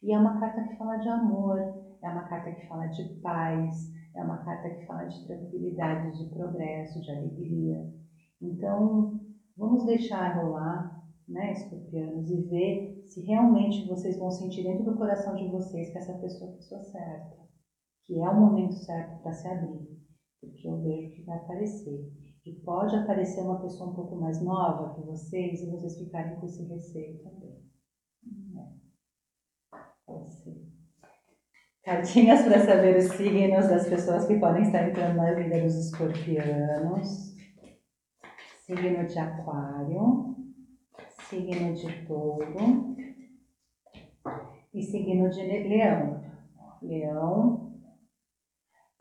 E 0.02 0.14
é 0.14 0.18
uma 0.18 0.40
carta 0.40 0.64
que 0.64 0.78
fala 0.78 0.96
de 0.96 1.10
amor, 1.10 1.58
é 2.02 2.08
uma 2.08 2.22
carta 2.22 2.52
que 2.52 2.66
fala 2.66 2.86
de 2.86 3.04
paz, 3.20 3.92
é 4.16 4.24
uma 4.24 4.38
carta 4.38 4.70
que 4.70 4.86
fala 4.86 5.04
de 5.04 5.26
tranquilidade, 5.26 6.16
de 6.16 6.30
progresso, 6.30 7.02
de 7.02 7.10
alegria. 7.10 7.86
Então, 8.40 9.20
vamos 9.58 9.84
deixar 9.84 10.42
rolar, 10.42 11.04
né, 11.28 11.52
escorpianos, 11.52 12.30
e 12.30 12.40
ver 12.44 13.02
se 13.04 13.20
realmente 13.26 13.86
vocês 13.86 14.18
vão 14.18 14.30
sentir 14.30 14.62
dentro 14.62 14.84
do 14.84 14.96
coração 14.96 15.36
de 15.36 15.46
vocês 15.48 15.90
que 15.92 15.98
essa 15.98 16.14
pessoa 16.14 16.48
é 16.48 16.54
a 16.54 16.56
pessoa 16.56 16.80
certa, 16.80 17.43
que 18.06 18.20
é 18.20 18.28
o 18.28 18.40
momento 18.40 18.74
certo 18.74 19.22
para 19.22 19.32
se 19.32 19.48
abrir, 19.48 19.98
porque 20.40 20.68
eu 20.68 20.80
vejo 20.82 21.14
que 21.14 21.22
vai 21.22 21.38
aparecer. 21.38 22.12
E 22.44 22.52
pode 22.60 22.94
aparecer 22.94 23.40
uma 23.40 23.60
pessoa 23.60 23.90
um 23.90 23.94
pouco 23.94 24.16
mais 24.16 24.42
nova 24.42 24.94
que 24.94 25.00
vocês 25.06 25.62
e 25.62 25.70
vocês 25.70 25.96
ficarem 25.96 26.36
com 26.36 26.44
esse 26.44 26.62
receio 26.64 27.22
também. 27.22 27.64
É. 28.58 29.78
Pode 30.06 30.34
ser. 30.34 30.74
Cartinhas 31.82 32.42
para 32.42 32.60
saber 32.60 32.96
os 32.96 33.12
signos 33.12 33.68
das 33.68 33.88
pessoas 33.88 34.26
que 34.26 34.38
podem 34.38 34.62
estar 34.62 34.88
entrando 34.88 35.16
na 35.16 35.32
vida 35.32 35.62
dos 35.62 35.74
escorpianos. 35.74 37.34
Signo 38.60 39.06
de 39.06 39.18
aquário, 39.18 40.36
signo 41.28 41.74
de 41.74 42.06
touro 42.06 42.96
e 44.72 44.82
signo 44.82 45.28
de 45.28 45.42
leão. 45.42 46.24
Leão, 46.82 47.63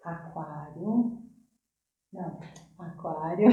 aquário, 0.04 1.18
não, 2.12 2.40
aquário 2.78 3.50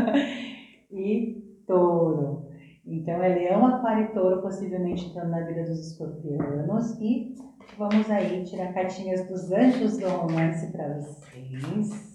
e 0.90 1.62
touro. 1.66 2.48
Então 2.86 3.22
é 3.22 3.28
leão, 3.28 3.66
aquário 3.66 4.04
e 4.04 4.12
touro 4.12 4.42
possivelmente 4.42 5.06
entrando 5.06 5.30
na 5.30 5.40
vida 5.40 5.64
dos 5.64 5.90
escorpianos 5.90 6.98
e 7.00 7.34
Vamos 7.76 8.08
aí 8.08 8.44
tirar 8.44 8.72
cartinhas 8.72 9.26
dos 9.26 9.50
anjos 9.50 9.98
do 9.98 10.08
romance 10.08 10.70
para 10.70 10.96
vocês. 10.96 12.14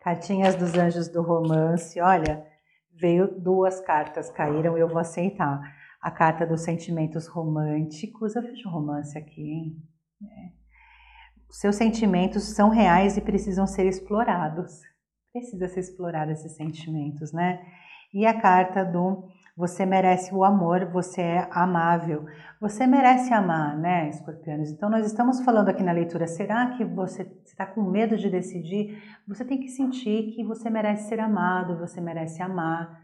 Cartinhas 0.00 0.54
dos 0.54 0.74
anjos 0.74 1.08
do 1.08 1.20
romance. 1.20 2.00
Olha, 2.00 2.46
veio 2.90 3.38
duas 3.38 3.80
cartas, 3.80 4.30
caíram 4.30 4.78
eu 4.78 4.88
vou 4.88 4.98
aceitar. 4.98 5.60
A 6.00 6.10
carta 6.10 6.46
dos 6.46 6.62
sentimentos 6.62 7.26
românticos. 7.26 8.36
Eu 8.36 8.42
vejo 8.42 8.70
romance 8.70 9.18
aqui, 9.18 9.42
hein? 9.42 9.82
É. 10.22 10.63
Seus 11.54 11.76
sentimentos 11.76 12.42
são 12.52 12.68
reais 12.68 13.16
e 13.16 13.20
precisam 13.20 13.64
ser 13.64 13.86
explorados. 13.86 14.80
Precisa 15.32 15.68
ser 15.68 15.80
explorado 15.80 16.32
esses 16.32 16.56
sentimentos, 16.56 17.32
né? 17.32 17.64
E 18.12 18.26
a 18.26 18.40
carta 18.40 18.84
do 18.84 19.28
você 19.56 19.86
merece 19.86 20.34
o 20.34 20.42
amor, 20.42 20.90
você 20.90 21.20
é 21.22 21.48
amável. 21.52 22.26
Você 22.60 22.88
merece 22.88 23.32
amar, 23.32 23.78
né, 23.78 24.08
escorpianos? 24.08 24.68
Então, 24.72 24.90
nós 24.90 25.06
estamos 25.06 25.44
falando 25.44 25.68
aqui 25.68 25.80
na 25.80 25.92
leitura, 25.92 26.26
será 26.26 26.76
que 26.76 26.84
você 26.84 27.22
está 27.46 27.64
com 27.64 27.82
medo 27.82 28.16
de 28.16 28.28
decidir? 28.28 29.00
Você 29.28 29.44
tem 29.44 29.60
que 29.60 29.68
sentir 29.68 30.32
que 30.34 30.42
você 30.42 30.68
merece 30.68 31.08
ser 31.08 31.20
amado, 31.20 31.78
você 31.78 32.00
merece 32.00 32.42
amar 32.42 33.00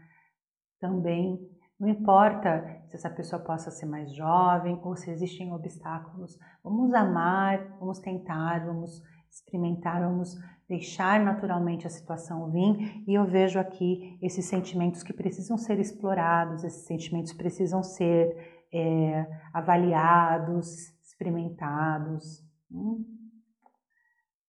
também. 0.77 1.39
Não 1.81 1.89
importa 1.89 2.79
se 2.85 2.95
essa 2.95 3.09
pessoa 3.09 3.41
possa 3.41 3.71
ser 3.71 3.87
mais 3.87 4.13
jovem 4.13 4.79
ou 4.83 4.95
se 4.95 5.09
existem 5.09 5.51
obstáculos. 5.51 6.37
Vamos 6.63 6.93
amar, 6.93 7.75
vamos 7.79 7.97
tentar, 7.97 8.63
vamos 8.63 9.01
experimentar, 9.31 9.99
vamos 9.99 10.37
deixar 10.69 11.19
naturalmente 11.19 11.87
a 11.87 11.89
situação 11.89 12.51
vir 12.51 13.03
e 13.07 13.15
eu 13.15 13.25
vejo 13.25 13.57
aqui 13.57 14.15
esses 14.21 14.45
sentimentos 14.45 15.01
que 15.01 15.11
precisam 15.11 15.57
ser 15.57 15.79
explorados, 15.79 16.63
esses 16.63 16.85
sentimentos 16.85 17.33
precisam 17.33 17.81
ser 17.81 18.61
é, 18.71 19.25
avaliados, 19.51 20.67
experimentados. 21.01 22.45
Hum? 22.71 23.03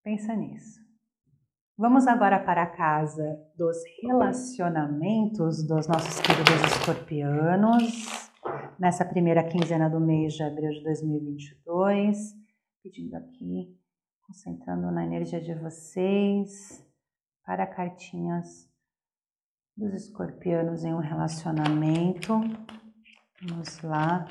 Pensa 0.03 0.35
nisso. 0.35 0.79
Vamos 1.75 2.05
agora 2.05 2.39
para 2.39 2.61
a 2.61 2.69
casa 2.69 3.35
dos 3.57 3.75
relacionamentos 4.03 5.67
dos 5.67 5.87
nossos 5.87 6.19
queridos 6.19 6.61
escorpianos, 6.71 8.31
nessa 8.77 9.03
primeira 9.03 9.43
quinzena 9.43 9.89
do 9.89 9.99
mês 9.99 10.33
de 10.33 10.43
abril 10.43 10.69
de 10.69 10.83
2022. 10.83 12.35
Pedindo 12.83 13.15
aqui, 13.15 13.75
concentrando 14.21 14.91
na 14.91 15.03
energia 15.03 15.41
de 15.41 15.55
vocês, 15.55 16.85
para 17.43 17.65
cartinhas 17.65 18.69
dos 19.75 19.95
escorpianos 19.95 20.83
em 20.83 20.93
um 20.93 20.99
relacionamento. 20.99 22.39
Vamos 23.41 23.81
lá. 23.81 24.27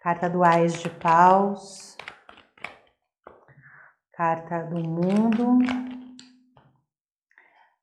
Carta 0.00 0.28
do 0.28 0.42
Ais 0.42 0.82
de 0.82 0.90
Paus. 0.90 1.96
Carta 4.14 4.64
do 4.64 4.76
Mundo. 4.76 5.58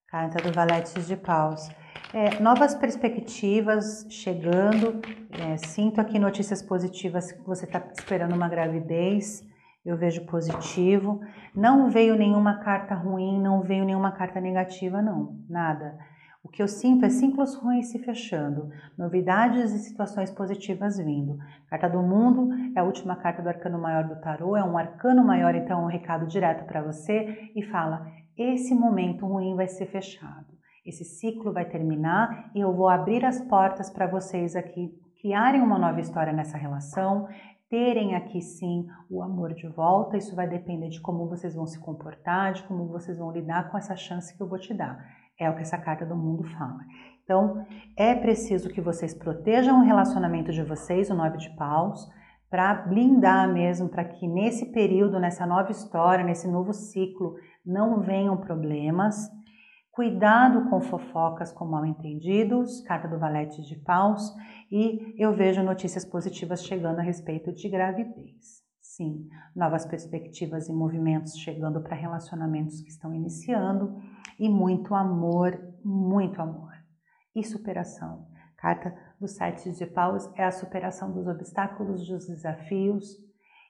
Carta 0.08 0.38
do 0.44 0.54
Valete 0.54 1.02
de 1.02 1.18
Paus. 1.18 1.68
É, 2.14 2.40
novas 2.40 2.76
perspectivas 2.76 4.06
chegando. 4.12 5.02
É, 5.32 5.58
sinto 5.58 6.00
aqui 6.00 6.20
notícias 6.20 6.62
positivas 6.62 7.36
você 7.44 7.66
está 7.66 7.84
esperando 7.98 8.36
uma 8.36 8.48
gravidez. 8.48 9.44
Eu 9.84 9.98
vejo 9.98 10.28
positivo. 10.28 11.20
Não 11.56 11.90
veio 11.90 12.16
nenhuma 12.16 12.60
carta 12.60 12.94
ruim, 12.94 13.42
não 13.42 13.64
veio 13.64 13.84
nenhuma 13.84 14.12
carta 14.12 14.40
negativa, 14.40 15.02
não. 15.02 15.36
Nada. 15.50 15.98
O 16.42 16.48
que 16.48 16.64
eu 16.64 16.68
sinto 16.68 17.06
é 17.06 17.10
ciclos 17.10 17.54
ruins 17.56 17.92
se 17.92 18.00
fechando, 18.00 18.70
novidades 18.98 19.74
e 19.74 19.80
situações 19.80 20.32
positivas 20.32 20.98
vindo. 20.98 21.38
Carta 21.68 21.90
do 21.90 22.02
Mundo 22.02 22.50
é 22.76 22.80
a 22.80 22.84
última 22.84 23.18
carta 23.18 23.42
do 23.42 23.50
arcano 23.50 23.78
maior 23.78 24.08
do 24.08 24.20
tarô, 24.22 24.56
é 24.56 24.64
um 24.64 24.78
arcano 24.78 25.24
maior, 25.24 25.54
então 25.54 25.82
é 25.82 25.84
um 25.84 25.88
recado 25.88 26.26
direto 26.26 26.66
para 26.66 26.82
você 26.82 27.52
e 27.54 27.62
fala: 27.64 28.10
esse 28.38 28.74
momento 28.74 29.26
ruim 29.26 29.54
vai 29.56 29.68
ser 29.68 29.88
fechado. 29.88 30.48
Esse 30.86 31.04
ciclo 31.04 31.52
vai 31.52 31.66
terminar 31.66 32.50
e 32.56 32.62
eu 32.62 32.74
vou 32.74 32.88
abrir 32.88 33.26
as 33.26 33.42
portas 33.42 33.90
para 33.90 34.08
vocês 34.08 34.56
aqui 34.56 34.98
criarem 35.22 35.62
uma 35.62 35.78
nova 35.78 36.00
história 36.00 36.32
nessa 36.32 36.58
relação, 36.58 37.28
terem 37.70 38.16
aqui 38.16 38.42
sim 38.42 38.88
o 39.10 39.22
amor 39.22 39.54
de 39.54 39.68
volta. 39.68 40.16
Isso 40.16 40.36
vai 40.36 40.48
depender 40.48 40.88
de 40.88 41.02
como 41.02 41.28
vocês 41.28 41.54
vão 41.54 41.68
se 41.68 41.80
comportar, 41.80 42.54
de 42.54 42.64
como 42.64 42.88
vocês 42.88 43.18
vão 43.18 43.30
lidar 43.30 43.70
com 43.70 43.78
essa 43.78 43.98
chance 43.98 44.36
que 44.36 44.42
eu 44.42 44.48
vou 44.48 44.58
te 44.58 44.74
dar. 44.74 45.19
É 45.40 45.50
o 45.50 45.56
que 45.56 45.62
essa 45.62 45.78
carta 45.78 46.06
do 46.06 46.16
mundo 46.16 46.44
fala. 46.58 46.80
Então, 47.24 47.66
é 47.96 48.14
preciso 48.16 48.70
que 48.70 48.82
vocês 48.82 49.14
protejam 49.14 49.80
o 49.80 49.86
relacionamento 49.86 50.52
de 50.52 50.64
vocês, 50.64 51.10
o 51.10 51.16
nove 51.16 51.38
de 51.38 51.56
paus, 51.56 52.10
para 52.50 52.74
blindar 52.74 53.48
mesmo, 53.54 53.88
para 53.88 54.04
que 54.04 54.28
nesse 54.28 54.72
período, 54.72 55.20
nessa 55.20 55.46
nova 55.46 55.72
história, 55.72 56.26
nesse 56.26 56.48
novo 56.48 56.74
ciclo, 56.74 57.36
não 57.64 58.02
venham 58.02 58.36
problemas. 58.36 59.30
Cuidado 59.92 60.70
com 60.70 60.82
fofocas 60.82 61.52
com 61.52 61.66
mal 61.66 61.86
entendidos, 61.86 62.82
carta 62.82 63.08
do 63.08 63.20
valete 63.20 63.62
de 63.62 63.76
paus, 63.76 64.34
e 64.72 65.16
eu 65.22 65.36
vejo 65.36 65.62
notícias 65.62 66.04
positivas 66.04 66.64
chegando 66.66 67.00
a 67.00 67.04
respeito 67.04 67.54
de 67.54 67.70
gravidez. 67.70 68.69
Sim, 69.00 69.30
novas 69.56 69.86
perspectivas 69.86 70.68
e 70.68 70.74
movimentos 70.74 71.38
chegando 71.38 71.80
para 71.80 71.96
relacionamentos 71.96 72.82
que 72.82 72.90
estão 72.90 73.14
iniciando 73.14 73.98
e 74.38 74.50
muito 74.50 74.94
amor, 74.94 75.58
muito 75.86 76.42
amor 76.42 76.74
e 77.34 77.42
superação. 77.42 78.28
Carta 78.58 78.94
dos 79.18 79.38
sites 79.38 79.78
de 79.78 79.86
paus 79.86 80.30
é 80.36 80.44
a 80.44 80.52
superação 80.52 81.14
dos 81.14 81.28
obstáculos, 81.28 82.06
dos 82.06 82.28
desafios. 82.28 83.16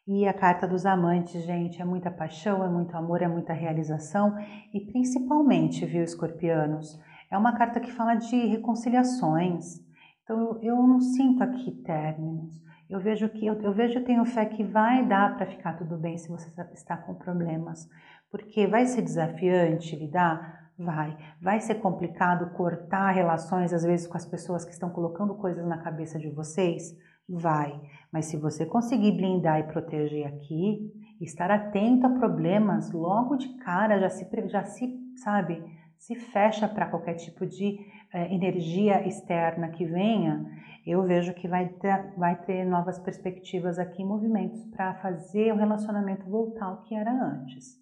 E 0.08 0.28
a 0.28 0.34
carta 0.34 0.68
dos 0.68 0.84
amantes, 0.84 1.46
gente, 1.46 1.80
é 1.80 1.86
muita 1.86 2.10
paixão, 2.10 2.66
é 2.66 2.68
muito 2.68 2.98
amor, 2.98 3.22
é 3.22 3.28
muita 3.28 3.54
realização 3.54 4.34
e 4.74 4.82
principalmente, 4.88 5.86
viu, 5.86 6.04
escorpianos, 6.04 7.00
é 7.30 7.38
uma 7.38 7.56
carta 7.56 7.80
que 7.80 7.92
fala 7.92 8.16
de 8.16 8.48
reconciliações. 8.48 9.76
Então 10.24 10.60
eu 10.64 10.76
não 10.76 11.00
sinto 11.00 11.44
aqui 11.44 11.70
términos. 11.84 12.68
Eu 12.90 13.00
vejo 13.00 13.30
que 13.30 13.46
eu, 13.46 13.54
eu 13.62 13.72
vejo, 13.72 14.04
tenho 14.04 14.26
fé 14.26 14.46
que 14.46 14.64
vai 14.64 15.06
dar 15.06 15.38
para 15.38 15.46
ficar 15.46 15.74
tudo 15.74 15.98
bem 15.98 16.18
se 16.18 16.30
você 16.30 16.50
está 16.74 16.98
com 16.98 17.14
problemas, 17.14 17.88
porque 18.32 18.66
vai 18.66 18.86
ser 18.86 19.02
desafiante 19.02 19.96
lidar 19.96 20.60
Vai. 20.80 21.18
Vai 21.42 21.60
ser 21.60 21.76
complicado 21.76 22.52
cortar 22.52 23.12
relações, 23.12 23.74
às 23.74 23.84
vezes, 23.84 24.08
com 24.08 24.16
as 24.16 24.26
pessoas 24.26 24.64
que 24.64 24.72
estão 24.72 24.90
colocando 24.90 25.36
coisas 25.36 25.68
na 25.68 25.78
cabeça 25.80 26.18
de 26.18 26.30
vocês? 26.30 26.96
Vai. 27.28 27.78
Mas 28.14 28.28
se 28.28 28.38
você 28.38 28.66
conseguir 28.66 29.12
blindar 29.12 29.60
e 29.60 29.64
proteger 29.64 30.26
aqui, 30.26 30.90
estar 31.20 31.52
atento 31.52 32.08
a 32.08 32.12
problemas, 32.12 32.94
logo 32.94 33.36
de 33.36 33.58
cara 33.58 34.00
já 34.00 34.10
se, 34.10 34.26
já 34.48 34.64
se 34.64 34.98
sabe, 35.22 35.62
se 36.00 36.16
fecha 36.16 36.68
para 36.68 36.88
qualquer 36.88 37.16
tipo 37.16 37.46
de 37.46 37.78
eh, 38.14 38.34
energia 38.34 39.06
externa 39.08 39.70
que 39.70 39.86
venha, 39.86 40.46
eu 40.88 41.04
vejo 41.04 41.36
que 41.36 41.48
vai 41.48 41.70
ter, 41.70 42.16
vai 42.18 42.36
ter 42.44 42.66
novas 42.66 42.98
perspectivas 42.98 43.78
aqui, 43.78 44.04
movimentos 44.04 44.66
para 44.68 44.96
fazer 44.96 45.54
o 45.54 45.58
relacionamento 45.58 46.28
voltar 46.28 46.66
ao 46.66 46.82
que 46.82 46.96
era 46.96 47.12
antes 47.12 47.80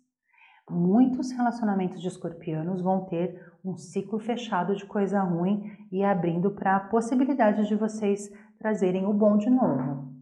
muitos 0.69 1.31
relacionamentos 1.31 2.01
de 2.01 2.07
escorpianos 2.07 2.81
vão 2.81 3.05
ter 3.05 3.53
um 3.63 3.77
ciclo 3.77 4.19
fechado 4.19 4.75
de 4.75 4.85
coisa 4.85 5.21
ruim 5.21 5.63
e 5.91 6.03
abrindo 6.03 6.51
para 6.51 6.75
a 6.75 6.79
possibilidade 6.79 7.67
de 7.67 7.75
vocês 7.75 8.29
trazerem 8.57 9.05
o 9.05 9.13
bom 9.13 9.37
de 9.37 9.49
novo. 9.49 10.13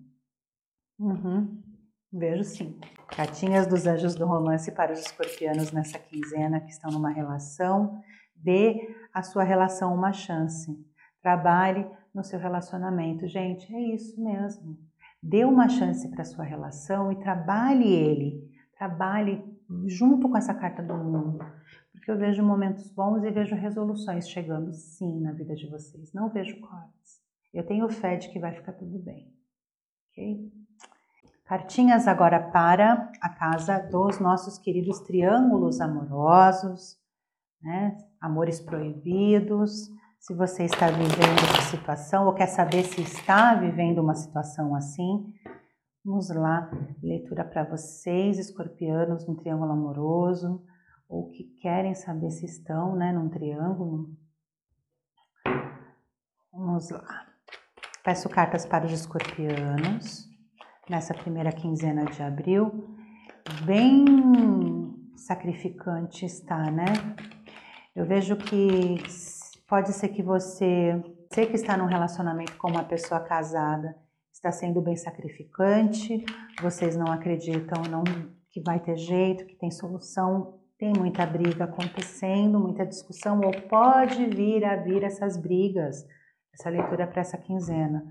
Uhum. 0.99 1.54
Vejo 2.17 2.45
sim. 2.45 2.79
Cartinhas 3.09 3.67
dos 3.67 3.85
anjos 3.85 4.15
do 4.15 4.25
romance 4.25 4.71
para 4.71 4.93
os 4.93 5.01
escorpianos 5.01 5.73
nessa 5.73 5.99
quinzena 5.99 6.61
que 6.61 6.71
estão 6.71 6.89
numa 6.89 7.09
relação. 7.09 8.01
Dê 8.33 8.95
a 9.13 9.21
sua 9.21 9.43
relação 9.43 9.93
uma 9.93 10.13
chance. 10.13 10.73
Trabalhe 11.21 11.85
no 12.13 12.23
seu 12.23 12.39
relacionamento. 12.39 13.27
Gente, 13.27 13.73
é 13.75 13.93
isso 13.93 14.23
mesmo. 14.23 14.77
Dê 15.21 15.43
uma 15.43 15.67
chance 15.67 16.07
para 16.09 16.21
a 16.21 16.25
sua 16.25 16.45
relação 16.45 17.11
e 17.11 17.17
trabalhe 17.17 17.91
ele. 17.91 18.49
Trabalhe 18.77 19.43
junto 19.85 20.29
com 20.29 20.37
essa 20.37 20.53
carta 20.53 20.81
do 20.81 20.95
mundo, 20.95 21.39
porque 21.91 22.09
eu 22.09 22.17
vejo 22.17 22.41
momentos 22.41 22.89
bons 22.91 23.25
e 23.25 23.31
vejo 23.31 23.55
resoluções 23.55 24.29
chegando 24.29 24.71
sim 24.71 25.19
na 25.19 25.33
vida 25.33 25.53
de 25.53 25.67
vocês. 25.67 26.13
Não 26.13 26.29
vejo 26.29 26.61
cortes. 26.61 27.21
Eu 27.53 27.65
tenho 27.65 27.89
fé 27.89 28.15
de 28.15 28.29
que 28.29 28.39
vai 28.39 28.53
ficar 28.53 28.71
tudo 28.73 28.99
bem. 28.99 29.33
Ok? 30.11 30.51
Cartinhas 31.45 32.07
agora 32.07 32.39
para 32.39 33.11
a 33.21 33.29
casa 33.29 33.79
dos 33.79 34.19
nossos 34.19 34.57
queridos 34.57 34.99
triângulos 35.01 35.79
amorosos, 35.79 36.97
né? 37.61 37.97
Amores 38.19 38.59
proibidos. 38.59 39.89
Se 40.19 40.33
você 40.33 40.63
está 40.63 40.87
vivendo 40.87 41.43
essa 41.53 41.69
situação 41.69 42.25
ou 42.25 42.33
quer 42.33 42.47
saber 42.47 42.83
se 42.83 43.01
está 43.01 43.53
vivendo 43.53 43.99
uma 43.99 44.15
situação 44.15 44.73
assim, 44.73 45.31
Vamos 46.05 46.29
lá, 46.29 46.69
leitura 47.01 47.43
para 47.43 47.63
vocês, 47.63 48.37
escorpianos 48.37 49.27
no 49.27 49.35
triângulo 49.35 49.71
amoroso, 49.71 50.63
ou 51.09 51.31
que 51.31 51.45
querem 51.59 51.95
saber 51.95 52.29
se 52.29 52.45
estão 52.45 52.95
né, 52.95 53.11
num 53.11 53.27
triângulo. 53.27 54.15
Vamos 56.53 56.91
lá. 56.91 57.25
Peço 58.03 58.29
cartas 58.29 58.67
para 58.67 58.85
os 58.85 58.91
escorpianos 58.91 60.29
nessa 60.89 61.13
primeira 61.13 61.51
quinzena 61.51 62.05
de 62.05 62.21
abril. 62.21 62.87
Bem 63.65 64.05
sacrificante 65.15 66.25
está, 66.25 66.69
né? 66.71 66.85
Eu 67.95 68.05
vejo 68.05 68.35
que 68.35 68.97
pode 69.67 69.93
ser 69.93 70.09
que 70.09 70.21
você, 70.21 71.01
você 71.31 71.45
que 71.45 71.55
está 71.55 71.77
num 71.77 71.85
relacionamento 71.85 72.57
com 72.57 72.69
uma 72.69 72.83
pessoa 72.83 73.19
casada, 73.21 73.95
está 74.33 74.51
sendo 74.51 74.81
bem 74.81 74.95
sacrificante, 74.95 76.23
vocês 76.61 76.95
não 76.95 77.11
acreditam 77.11 77.81
não, 77.89 78.03
que 78.51 78.61
vai 78.61 78.79
ter 78.79 78.97
jeito, 78.97 79.45
que 79.45 79.55
tem 79.55 79.71
solução, 79.71 80.59
tem 80.77 80.91
muita 80.93 81.25
briga 81.25 81.63
acontecendo, 81.63 82.59
muita 82.59 82.85
discussão, 82.85 83.39
ou 83.39 83.51
pode 83.69 84.25
vir 84.25 84.65
a 84.65 84.75
vir 84.75 85.03
essas 85.03 85.37
brigas. 85.37 86.05
Essa 86.53 86.69
leitura 86.69 87.07
para 87.07 87.21
essa 87.21 87.37
quinzena. 87.37 88.03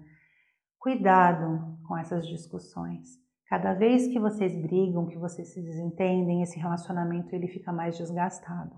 Cuidado 0.84 1.78
com 1.88 1.96
essas 1.96 2.26
discussões. 2.26 3.18
Cada 3.48 3.72
vez 3.72 4.06
que 4.06 4.20
vocês 4.20 4.54
brigam, 4.54 5.06
que 5.06 5.16
vocês 5.16 5.48
se 5.48 5.62
desentendem, 5.62 6.42
esse 6.42 6.58
relacionamento 6.58 7.34
ele 7.34 7.48
fica 7.48 7.72
mais 7.72 7.96
desgastado. 7.96 8.70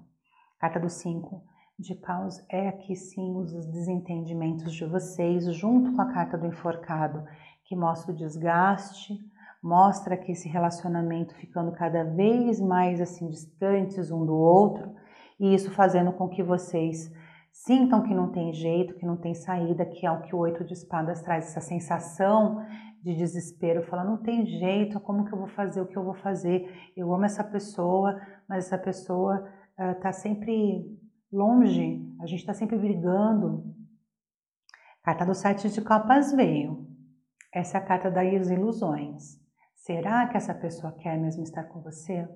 Carta 0.61 0.79
do 0.79 0.89
5 0.89 1.43
de 1.77 1.97
paus 1.97 2.41
é 2.49 2.69
aqui 2.69 2.95
sim 2.95 3.35
os 3.35 3.51
desentendimentos 3.73 4.73
de 4.73 4.85
vocês, 4.85 5.53
junto 5.53 5.97
com 5.97 6.01
a 6.01 6.13
carta 6.13 6.39
do 6.39 6.47
enforcado, 6.47 7.25
que 7.65 7.75
mostra 7.75 8.13
o 8.13 8.17
desgaste, 8.17 9.19
mostra 9.61 10.17
que 10.17 10.31
esse 10.31 10.49
relacionamento 10.49 11.35
ficando 11.35 11.73
cada 11.73 12.05
vez 12.05 12.61
mais 12.61 13.01
assim 13.01 13.29
distantes 13.29 14.13
um 14.13 14.25
do 14.25 14.37
outro, 14.37 14.95
e 15.41 15.53
isso 15.53 15.73
fazendo 15.73 16.13
com 16.13 16.29
que 16.29 16.41
vocês 16.41 17.13
sintam 17.65 18.03
que 18.03 18.15
não 18.15 18.31
tem 18.31 18.53
jeito, 18.53 18.95
que 18.95 19.07
não 19.07 19.17
tem 19.17 19.35
saída, 19.35 19.87
que 19.87 20.05
é 20.05 20.11
o 20.11 20.21
que 20.21 20.35
o 20.35 20.39
oito 20.39 20.65
de 20.65 20.75
espadas 20.75 21.23
traz, 21.23 21.47
essa 21.47 21.61
sensação 21.61 22.63
de 23.03 23.15
desespero, 23.15 23.87
fala, 23.87 24.05
não 24.05 24.23
tem 24.23 24.45
jeito, 24.45 25.01
como 25.01 25.25
que 25.25 25.33
eu 25.33 25.39
vou 25.39 25.49
fazer 25.49 25.81
o 25.81 25.87
que 25.87 25.97
eu 25.97 26.05
vou 26.05 26.15
fazer? 26.15 26.69
Eu 26.97 27.13
amo 27.15 27.25
essa 27.25 27.43
pessoa, 27.43 28.21
mas 28.49 28.67
essa 28.67 28.77
pessoa 28.77 29.49
está 29.79 30.11
uh, 30.11 30.13
sempre 30.13 30.99
longe, 31.33 32.05
a 32.21 32.27
gente 32.27 32.41
está 32.41 32.53
sempre 32.53 32.77
brigando. 32.77 33.65
Carta 35.03 35.25
do 35.25 35.35
Sete 35.35 35.71
de 35.71 35.81
Copas 35.81 36.33
veio. 36.33 36.87
Essa 37.55 37.79
é 37.79 37.81
a 37.81 37.85
carta 37.85 38.11
das 38.11 38.51
ilusões. 38.51 39.41
Será 39.75 40.27
que 40.27 40.37
essa 40.37 40.53
pessoa 40.53 40.93
quer 40.93 41.17
mesmo 41.17 41.43
estar 41.43 41.65
com 41.65 41.81
você? 41.81 42.29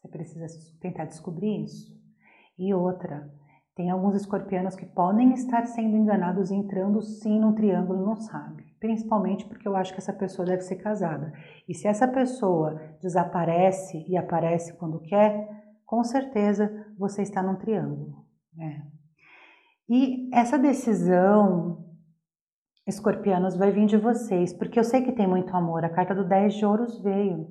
Você 0.00 0.08
precisa 0.08 0.46
tentar 0.78 1.06
descobrir 1.06 1.64
isso. 1.64 1.98
E 2.58 2.74
outra, 2.74 3.32
tem 3.78 3.90
alguns 3.90 4.16
escorpianos 4.16 4.74
que 4.74 4.84
podem 4.84 5.32
estar 5.34 5.64
sendo 5.68 5.96
enganados 5.96 6.50
entrando 6.50 7.00
sim 7.00 7.38
no 7.38 7.54
triângulo 7.54 8.04
não 8.04 8.16
sabe. 8.16 8.74
Principalmente 8.80 9.46
porque 9.46 9.68
eu 9.68 9.76
acho 9.76 9.92
que 9.92 10.00
essa 10.00 10.12
pessoa 10.12 10.44
deve 10.44 10.62
ser 10.62 10.74
casada. 10.82 11.32
E 11.68 11.72
se 11.72 11.86
essa 11.86 12.08
pessoa 12.08 12.74
desaparece 13.00 14.04
e 14.08 14.16
aparece 14.16 14.76
quando 14.78 14.98
quer, 15.02 15.48
com 15.86 16.02
certeza 16.02 16.68
você 16.98 17.22
está 17.22 17.40
num 17.40 17.54
triângulo. 17.54 18.26
Né? 18.52 18.82
E 19.88 20.28
essa 20.34 20.58
decisão, 20.58 21.86
escorpianos, 22.84 23.56
vai 23.56 23.70
vir 23.70 23.86
de 23.86 23.96
vocês, 23.96 24.52
porque 24.52 24.80
eu 24.80 24.84
sei 24.84 25.02
que 25.02 25.12
tem 25.12 25.28
muito 25.28 25.56
amor. 25.56 25.84
A 25.84 25.88
carta 25.88 26.16
do 26.16 26.26
10 26.26 26.54
de 26.54 26.66
ouros 26.66 27.00
veio. 27.00 27.46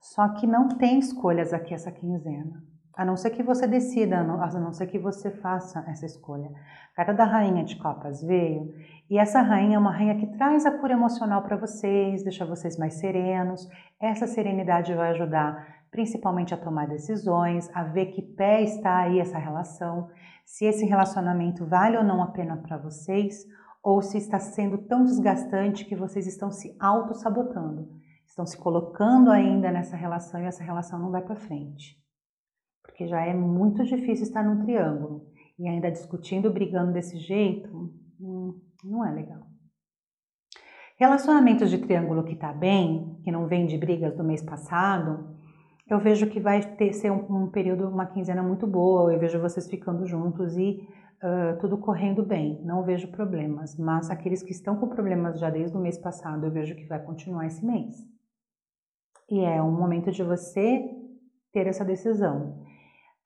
Só 0.00 0.34
que 0.34 0.46
não 0.46 0.68
tem 0.68 1.00
escolhas 1.00 1.52
aqui 1.52 1.74
essa 1.74 1.90
quinzena. 1.90 2.62
A 2.96 3.04
não 3.04 3.16
ser 3.16 3.30
que 3.30 3.42
você 3.42 3.66
decida, 3.66 4.20
a 4.20 4.24
não 4.60 4.72
ser 4.72 4.86
que 4.86 4.98
você 4.98 5.30
faça 5.30 5.84
essa 5.88 6.06
escolha. 6.06 6.50
A 6.92 6.96
carta 6.96 7.12
da 7.12 7.24
rainha 7.24 7.64
de 7.64 7.76
copas 7.76 8.22
veio, 8.22 8.72
e 9.10 9.18
essa 9.18 9.42
rainha 9.42 9.76
é 9.76 9.78
uma 9.78 9.90
rainha 9.90 10.16
que 10.16 10.36
traz 10.38 10.64
a 10.64 10.78
cura 10.78 10.92
emocional 10.92 11.42
para 11.42 11.56
vocês, 11.56 12.22
deixa 12.22 12.46
vocês 12.46 12.78
mais 12.78 12.94
serenos. 12.94 13.68
Essa 14.00 14.26
serenidade 14.26 14.94
vai 14.94 15.10
ajudar 15.10 15.84
principalmente 15.94 16.52
a 16.52 16.56
tomar 16.56 16.88
decisões, 16.88 17.70
a 17.72 17.84
ver 17.84 18.06
que 18.06 18.20
pé 18.20 18.62
está 18.62 19.02
aí 19.02 19.20
essa 19.20 19.38
relação, 19.38 20.10
se 20.44 20.64
esse 20.64 20.84
relacionamento 20.84 21.64
vale 21.64 21.96
ou 21.96 22.02
não 22.02 22.20
a 22.20 22.32
pena 22.32 22.56
para 22.56 22.76
vocês, 22.76 23.44
ou 23.80 24.02
se 24.02 24.18
está 24.18 24.40
sendo 24.40 24.76
tão 24.76 25.04
desgastante 25.04 25.84
que 25.84 25.94
vocês 25.94 26.26
estão 26.26 26.50
se 26.50 26.76
auto-sabotando, 26.80 27.88
estão 28.26 28.44
se 28.44 28.58
colocando 28.58 29.30
ainda 29.30 29.70
nessa 29.70 29.96
relação 29.96 30.42
e 30.42 30.46
essa 30.46 30.64
relação 30.64 30.98
não 30.98 31.12
vai 31.12 31.22
para 31.22 31.36
frente. 31.36 31.96
Porque 32.94 33.08
já 33.08 33.26
é 33.26 33.34
muito 33.34 33.82
difícil 33.82 34.24
estar 34.24 34.44
num 34.44 34.64
triângulo 34.64 35.26
e 35.58 35.66
ainda 35.66 35.90
discutindo, 35.90 36.52
brigando 36.52 36.92
desse 36.92 37.18
jeito, 37.18 37.68
hum, 38.20 38.54
não 38.84 39.04
é 39.04 39.10
legal. 39.10 39.42
Relacionamentos 40.96 41.70
de 41.70 41.78
triângulo 41.78 42.22
que 42.22 42.36
tá 42.36 42.52
bem, 42.52 43.18
que 43.24 43.32
não 43.32 43.48
vem 43.48 43.66
de 43.66 43.76
brigas 43.76 44.16
do 44.16 44.22
mês 44.22 44.40
passado, 44.44 45.36
eu 45.90 45.98
vejo 45.98 46.30
que 46.30 46.38
vai 46.38 46.62
ter 46.76 46.92
ser 46.92 47.10
um, 47.10 47.46
um, 47.46 47.50
período, 47.50 47.88
uma 47.88 48.06
quinzena 48.06 48.44
muito 48.44 48.64
boa, 48.64 49.12
eu 49.12 49.18
vejo 49.18 49.40
vocês 49.40 49.68
ficando 49.68 50.06
juntos 50.06 50.56
e 50.56 50.86
uh, 51.20 51.58
tudo 51.60 51.76
correndo 51.78 52.24
bem, 52.24 52.62
não 52.64 52.84
vejo 52.84 53.10
problemas, 53.10 53.76
mas 53.76 54.08
aqueles 54.08 54.40
que 54.40 54.52
estão 54.52 54.76
com 54.76 54.88
problemas 54.88 55.40
já 55.40 55.50
desde 55.50 55.76
o 55.76 55.80
mês 55.80 55.98
passado, 55.98 56.46
eu 56.46 56.52
vejo 56.52 56.76
que 56.76 56.86
vai 56.86 57.02
continuar 57.02 57.46
esse 57.46 57.66
mês. 57.66 57.92
E 59.28 59.40
é 59.40 59.60
um 59.60 59.72
momento 59.72 60.12
de 60.12 60.22
você 60.22 60.88
ter 61.52 61.66
essa 61.66 61.84
decisão. 61.84 62.62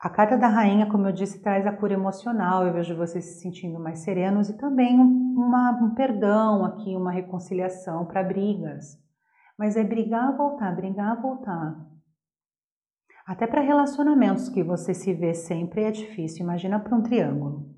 A 0.01 0.09
carta 0.09 0.39
da 0.39 0.47
rainha, 0.47 0.89
como 0.89 1.09
eu 1.09 1.13
disse, 1.13 1.43
traz 1.43 1.67
a 1.67 1.73
cura 1.73 1.95
emocional, 1.95 2.65
eu 2.65 2.73
vejo 2.73 2.97
vocês 2.97 3.25
se 3.25 3.41
sentindo 3.41 3.81
mais 3.81 3.99
serenos 3.99 4.49
e 4.49 4.57
também 4.57 4.97
uma, 4.97 5.73
um 5.83 5.93
perdão 5.93 6.65
aqui, 6.65 6.95
uma 6.95 7.11
reconciliação 7.11 8.07
para 8.07 8.23
brigas. 8.23 8.97
Mas 9.59 9.77
é 9.77 9.83
brigar, 9.83 10.37
voltar, 10.37 10.75
brigar, 10.77 11.21
voltar. 11.21 11.77
Até 13.27 13.45
para 13.47 13.61
relacionamentos 13.61 14.49
que 14.49 14.63
você 14.63 14.95
se 14.95 15.13
vê 15.13 15.35
sempre 15.35 15.83
é 15.83 15.91
difícil. 15.91 16.45
Imagina 16.45 16.79
para 16.79 16.97
um 16.97 17.03
triângulo. 17.03 17.69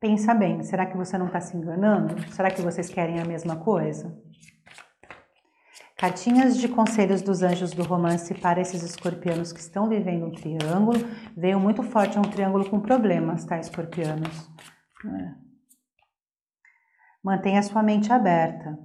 Pensa 0.00 0.34
bem, 0.34 0.62
será 0.62 0.86
que 0.86 0.96
você 0.96 1.18
não 1.18 1.26
está 1.26 1.40
se 1.40 1.54
enganando? 1.54 2.18
Será 2.32 2.50
que 2.50 2.62
vocês 2.62 2.88
querem 2.88 3.20
a 3.20 3.24
mesma 3.26 3.56
coisa? 3.56 4.18
Cartinhas 5.96 6.58
de 6.58 6.68
conselhos 6.68 7.22
dos 7.22 7.42
anjos 7.42 7.72
do 7.72 7.82
romance 7.82 8.34
para 8.34 8.60
esses 8.60 8.82
escorpianos 8.82 9.50
que 9.50 9.60
estão 9.60 9.88
vivendo 9.88 10.26
um 10.26 10.30
triângulo. 10.30 10.98
Veio 11.34 11.58
muito 11.58 11.82
forte 11.82 12.18
um 12.18 12.22
triângulo 12.22 12.68
com 12.68 12.78
problemas, 12.78 13.46
tá, 13.46 13.58
escorpianos? 13.58 14.50
É. 15.06 15.34
Mantenha 17.24 17.62
sua 17.62 17.82
mente 17.82 18.12
aberta. 18.12 18.78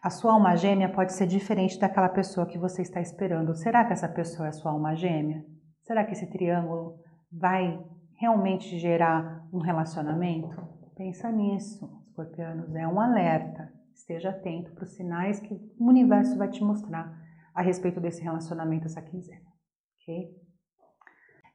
A 0.00 0.08
sua 0.08 0.34
alma 0.34 0.54
gêmea 0.56 0.88
pode 0.88 1.12
ser 1.12 1.26
diferente 1.26 1.80
daquela 1.80 2.08
pessoa 2.08 2.46
que 2.46 2.58
você 2.58 2.82
está 2.82 3.00
esperando. 3.00 3.56
Será 3.56 3.84
que 3.84 3.92
essa 3.92 4.08
pessoa 4.08 4.46
é 4.46 4.52
sua 4.52 4.70
alma 4.70 4.94
gêmea? 4.94 5.44
Será 5.82 6.04
que 6.04 6.12
esse 6.12 6.30
triângulo 6.30 7.00
vai 7.30 7.84
realmente 8.14 8.78
gerar 8.78 9.44
um 9.52 9.58
relacionamento? 9.58 10.56
Pensa 10.96 11.28
nisso, 11.32 11.90
escorpianos. 12.06 12.72
É 12.76 12.86
um 12.86 13.00
alerta. 13.00 13.81
Esteja 13.94 14.30
atento 14.30 14.72
para 14.72 14.84
os 14.84 14.94
sinais 14.94 15.40
que 15.40 15.54
o 15.54 15.88
universo 15.88 16.36
vai 16.36 16.48
te 16.48 16.62
mostrar 16.62 17.12
a 17.54 17.62
respeito 17.62 18.00
desse 18.00 18.22
relacionamento 18.22 18.86
essa 18.86 19.02
quinzena. 19.02 19.46
Ok? 20.00 20.42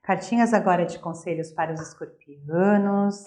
Cartinhas 0.03 0.53
agora 0.53 0.85
de 0.85 0.99
conselhos 0.99 1.51
para 1.51 1.73
os 1.73 1.81
escorpianos. 1.81 3.23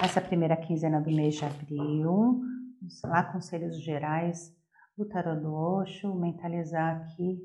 Essa 0.00 0.20
primeira 0.20 0.56
quinzena 0.56 1.00
do 1.00 1.10
mês 1.10 1.34
de 1.34 1.44
abril. 1.44 2.40
Vamos 2.80 3.02
lá, 3.04 3.22
conselhos 3.24 3.82
gerais 3.82 4.54
do 4.96 5.06
tarot 5.06 5.40
do 5.40 5.52
Osho, 5.52 6.14
mentalizar 6.14 7.02
aqui 7.02 7.38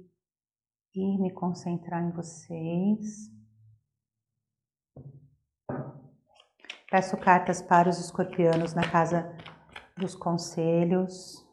e 0.95 1.17
me 1.21 1.31
concentrar 1.31 2.03
em 2.03 2.11
vocês. 2.11 3.29
Peço 6.89 7.17
cartas 7.17 7.61
para 7.61 7.89
os 7.89 7.99
escorpianos 7.99 8.73
na 8.73 8.89
casa 8.89 9.33
dos 10.01 10.15
conselhos. 10.15 11.47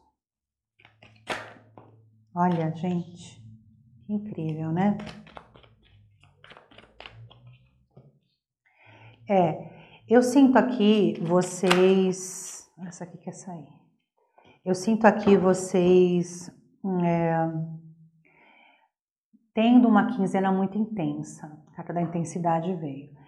Olha, 2.35 2.75
gente, 2.75 3.41
incrível, 4.09 4.71
né? 4.71 4.97
É, 9.29 9.69
eu 10.09 10.21
sinto 10.23 10.57
aqui 10.57 11.13
vocês 11.21 12.49
essa 12.87 13.03
aqui 13.03 13.17
quer 13.17 13.33
sair. 13.33 13.67
Eu 14.65 14.73
sinto 14.73 15.05
aqui 15.05 15.37
vocês 15.37 16.49
é, 17.03 17.35
tendo 19.53 19.87
uma 19.87 20.07
quinzena 20.07 20.51
muito 20.51 20.77
intensa. 20.77 21.45
A 21.67 21.75
carta 21.75 21.93
da 21.93 22.01
intensidade 22.01 22.73
veio. 22.75 23.18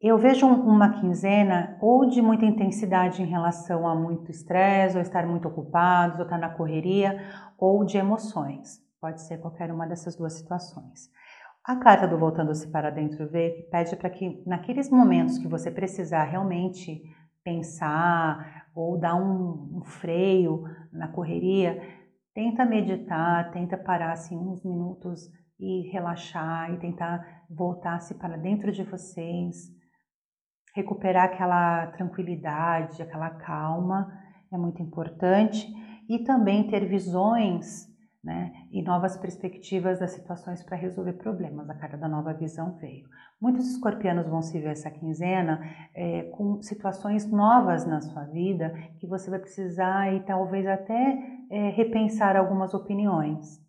Eu 0.00 0.16
vejo 0.16 0.46
uma 0.46 1.00
quinzena 1.00 1.76
ou 1.80 2.06
de 2.06 2.22
muita 2.22 2.44
intensidade 2.44 3.20
em 3.20 3.26
relação 3.26 3.84
a 3.84 3.96
muito 3.96 4.30
estresse, 4.30 4.96
ou 4.96 5.02
estar 5.02 5.26
muito 5.26 5.48
ocupados, 5.48 6.18
ou 6.20 6.24
estar 6.24 6.38
na 6.38 6.50
correria, 6.50 7.20
ou 7.58 7.84
de 7.84 7.98
emoções. 7.98 8.78
Pode 9.00 9.20
ser 9.22 9.38
qualquer 9.38 9.72
uma 9.72 9.88
dessas 9.88 10.14
duas 10.14 10.34
situações. 10.34 11.10
A 11.64 11.74
carta 11.74 12.06
do 12.06 12.16
Voltando-se 12.16 12.70
para 12.70 12.90
Dentro 12.90 13.28
veio 13.28 13.56
que 13.56 13.62
pede 13.64 13.96
para 13.96 14.08
que 14.08 14.40
naqueles 14.46 14.88
momentos 14.88 15.36
que 15.36 15.48
você 15.48 15.68
precisar 15.68 16.24
realmente 16.24 17.02
pensar 17.42 18.66
ou 18.76 18.96
dar 18.96 19.16
um, 19.16 19.78
um 19.78 19.82
freio 19.84 20.62
na 20.92 21.08
correria, 21.08 21.82
tenta 22.32 22.64
meditar, 22.64 23.50
tenta 23.50 23.76
parar 23.76 24.12
assim 24.12 24.36
uns 24.36 24.64
minutos 24.64 25.28
e 25.58 25.90
relaxar 25.90 26.72
e 26.72 26.78
tentar 26.78 27.44
voltar-se 27.50 28.14
para 28.14 28.36
dentro 28.36 28.70
de 28.70 28.84
vocês, 28.84 29.76
recuperar 30.78 31.24
aquela 31.24 31.88
tranquilidade, 31.88 33.02
aquela 33.02 33.30
calma, 33.30 34.12
é 34.52 34.56
muito 34.56 34.80
importante 34.80 35.66
e 36.08 36.20
também 36.20 36.68
ter 36.68 36.86
visões 36.88 37.88
né, 38.22 38.52
e 38.70 38.80
novas 38.82 39.16
perspectivas 39.16 39.98
das 39.98 40.12
situações 40.12 40.62
para 40.62 40.76
resolver 40.76 41.14
problemas. 41.14 41.68
A 41.68 41.74
carta 41.74 41.96
da 41.96 42.08
nova 42.08 42.32
visão 42.32 42.76
veio. 42.76 43.08
Muitos 43.40 43.68
escorpianos 43.68 44.28
vão 44.28 44.40
se 44.40 44.58
ver 44.60 44.70
essa 44.70 44.90
quinzena 44.90 45.60
é, 45.94 46.22
com 46.36 46.62
situações 46.62 47.28
novas 47.30 47.84
na 47.86 48.00
sua 48.00 48.24
vida 48.24 48.72
que 49.00 49.06
você 49.06 49.28
vai 49.30 49.40
precisar 49.40 50.14
e 50.14 50.20
talvez 50.20 50.66
até 50.66 51.18
é, 51.50 51.70
repensar 51.70 52.36
algumas 52.36 52.72
opiniões, 52.72 53.60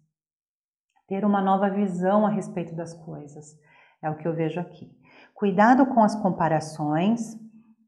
ter 1.07 1.25
uma 1.25 1.41
nova 1.41 1.69
visão 1.69 2.25
a 2.25 2.29
respeito 2.29 2.75
das 2.75 2.93
coisas. 2.93 3.57
É 4.01 4.09
o 4.09 4.17
que 4.17 4.27
eu 4.27 4.35
vejo 4.35 4.59
aqui. 4.59 4.98
Cuidado 5.39 5.85
com 5.85 6.03
as 6.03 6.21
comparações, 6.21 7.33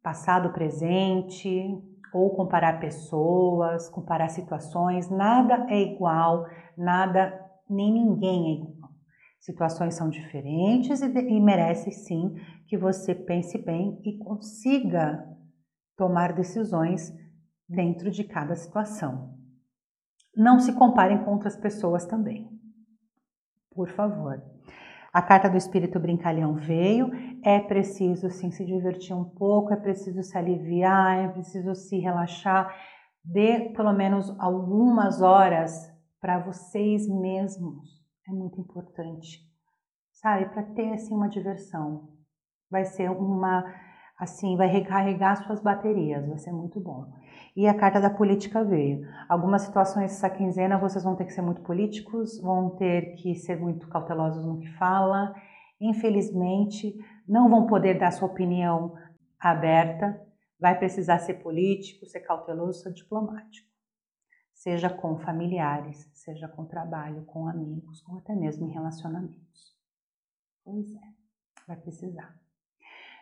passado, 0.01 0.53
presente, 0.53 1.67
ou 2.13 2.33
comparar 2.33 2.79
pessoas, 2.79 3.89
comparar 3.89 4.29
situações, 4.29 5.09
nada 5.09 5.65
é 5.69 5.81
igual, 5.81 6.45
nada, 6.77 7.37
nem 7.69 7.91
ninguém 7.91 8.45
é 8.45 8.53
igual. 8.53 8.91
Situações 9.41 9.95
são 9.95 10.09
diferentes 10.09 11.01
e, 11.01 11.07
e 11.07 11.41
merece 11.41 11.91
sim 11.91 12.35
que 12.67 12.77
você 12.77 13.13
pense 13.13 13.57
bem 13.57 13.99
e 14.05 14.17
consiga 14.17 15.21
tomar 15.97 16.31
decisões 16.31 17.11
dentro 17.67 18.09
de 18.09 18.23
cada 18.23 18.55
situação. 18.55 19.37
Não 20.33 20.57
se 20.57 20.71
comparem 20.71 21.21
com 21.25 21.31
outras 21.31 21.57
pessoas 21.57 22.05
também. 22.05 22.49
Por 23.75 23.89
favor. 23.89 24.41
A 25.13 25.21
carta 25.21 25.49
do 25.49 25.57
espírito 25.57 25.99
brincalhão 25.99 26.55
veio. 26.55 27.09
É 27.43 27.59
preciso 27.59 28.29
sim 28.29 28.49
se 28.49 28.65
divertir 28.65 29.13
um 29.15 29.25
pouco, 29.25 29.73
é 29.73 29.75
preciso 29.75 30.23
se 30.23 30.37
aliviar, 30.37 31.25
é 31.25 31.27
preciso 31.27 31.75
se 31.75 31.99
relaxar. 31.99 32.73
Dê 33.23 33.71
pelo 33.75 33.91
menos 33.91 34.29
algumas 34.39 35.21
horas 35.21 35.73
para 36.19 36.39
vocês 36.39 37.07
mesmos. 37.09 37.89
É 38.27 38.31
muito 38.31 38.61
importante, 38.61 39.39
sabe? 40.13 40.45
Para 40.45 40.63
ter 40.63 40.93
assim 40.93 41.13
uma 41.13 41.27
diversão. 41.27 42.09
Vai 42.69 42.85
ser 42.85 43.09
uma 43.09 43.65
assim, 44.21 44.55
vai 44.55 44.67
recarregar 44.67 45.43
suas 45.43 45.59
baterias, 45.59 46.27
vai 46.27 46.37
ser 46.37 46.51
muito 46.51 46.79
bom. 46.79 47.11
E 47.55 47.67
a 47.67 47.73
carta 47.73 47.99
da 47.99 48.11
política 48.11 48.63
veio. 48.63 49.03
Algumas 49.27 49.63
situações 49.63 50.11
dessa 50.11 50.29
quinzena 50.29 50.77
vocês 50.77 51.03
vão 51.03 51.15
ter 51.15 51.25
que 51.25 51.33
ser 51.33 51.41
muito 51.41 51.61
políticos, 51.61 52.39
vão 52.39 52.69
ter 52.75 53.15
que 53.15 53.33
ser 53.33 53.59
muito 53.59 53.87
cautelosos 53.87 54.45
no 54.45 54.59
que 54.59 54.69
fala. 54.77 55.33
Infelizmente, 55.79 56.95
não 57.27 57.49
vão 57.49 57.65
poder 57.65 57.97
dar 57.97 58.11
sua 58.11 58.27
opinião 58.27 58.93
aberta. 59.39 60.21
Vai 60.59 60.77
precisar 60.77 61.17
ser 61.17 61.41
político, 61.41 62.05
ser 62.05 62.19
cauteloso, 62.19 62.83
ser 62.83 62.93
diplomático. 62.93 63.67
Seja 64.53 64.87
com 64.87 65.17
familiares, 65.17 66.07
seja 66.13 66.47
com 66.47 66.63
trabalho, 66.65 67.25
com 67.25 67.47
amigos, 67.47 68.07
ou 68.07 68.19
até 68.19 68.35
mesmo 68.35 68.67
em 68.67 68.71
relacionamentos. 68.71 69.75
Pois 70.63 70.93
é, 70.93 71.67
vai 71.67 71.77
precisar. 71.77 72.40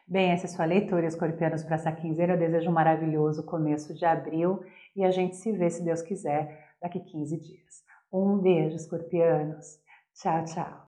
Bem, 0.10 0.32
essa 0.32 0.48
é 0.48 0.50
sua 0.50 0.66
leitura, 0.66 1.06
escorpianos, 1.06 1.64
para 1.64 1.76
essa 1.76 1.92
quinzena. 1.92 2.34
Eu 2.34 2.40
desejo 2.40 2.72
um 2.72 2.74
maravilhoso 2.74 3.44
começo 3.44 3.94
de 3.94 4.06
abril 4.06 4.60
e 4.96 5.04
a 5.06 5.12
gente 5.12 5.36
se 5.36 5.52
vê, 5.52 5.70
se 5.70 5.84
Deus 5.84 6.02
quiser, 6.02 6.68
daqui 6.82 7.00
15 7.00 7.38
dias. 7.38 7.84
Um 8.12 8.40
beijo, 8.40 8.76
escorpianos. 8.76 9.80
Tchau, 10.16 10.44
tchau. 10.46 10.89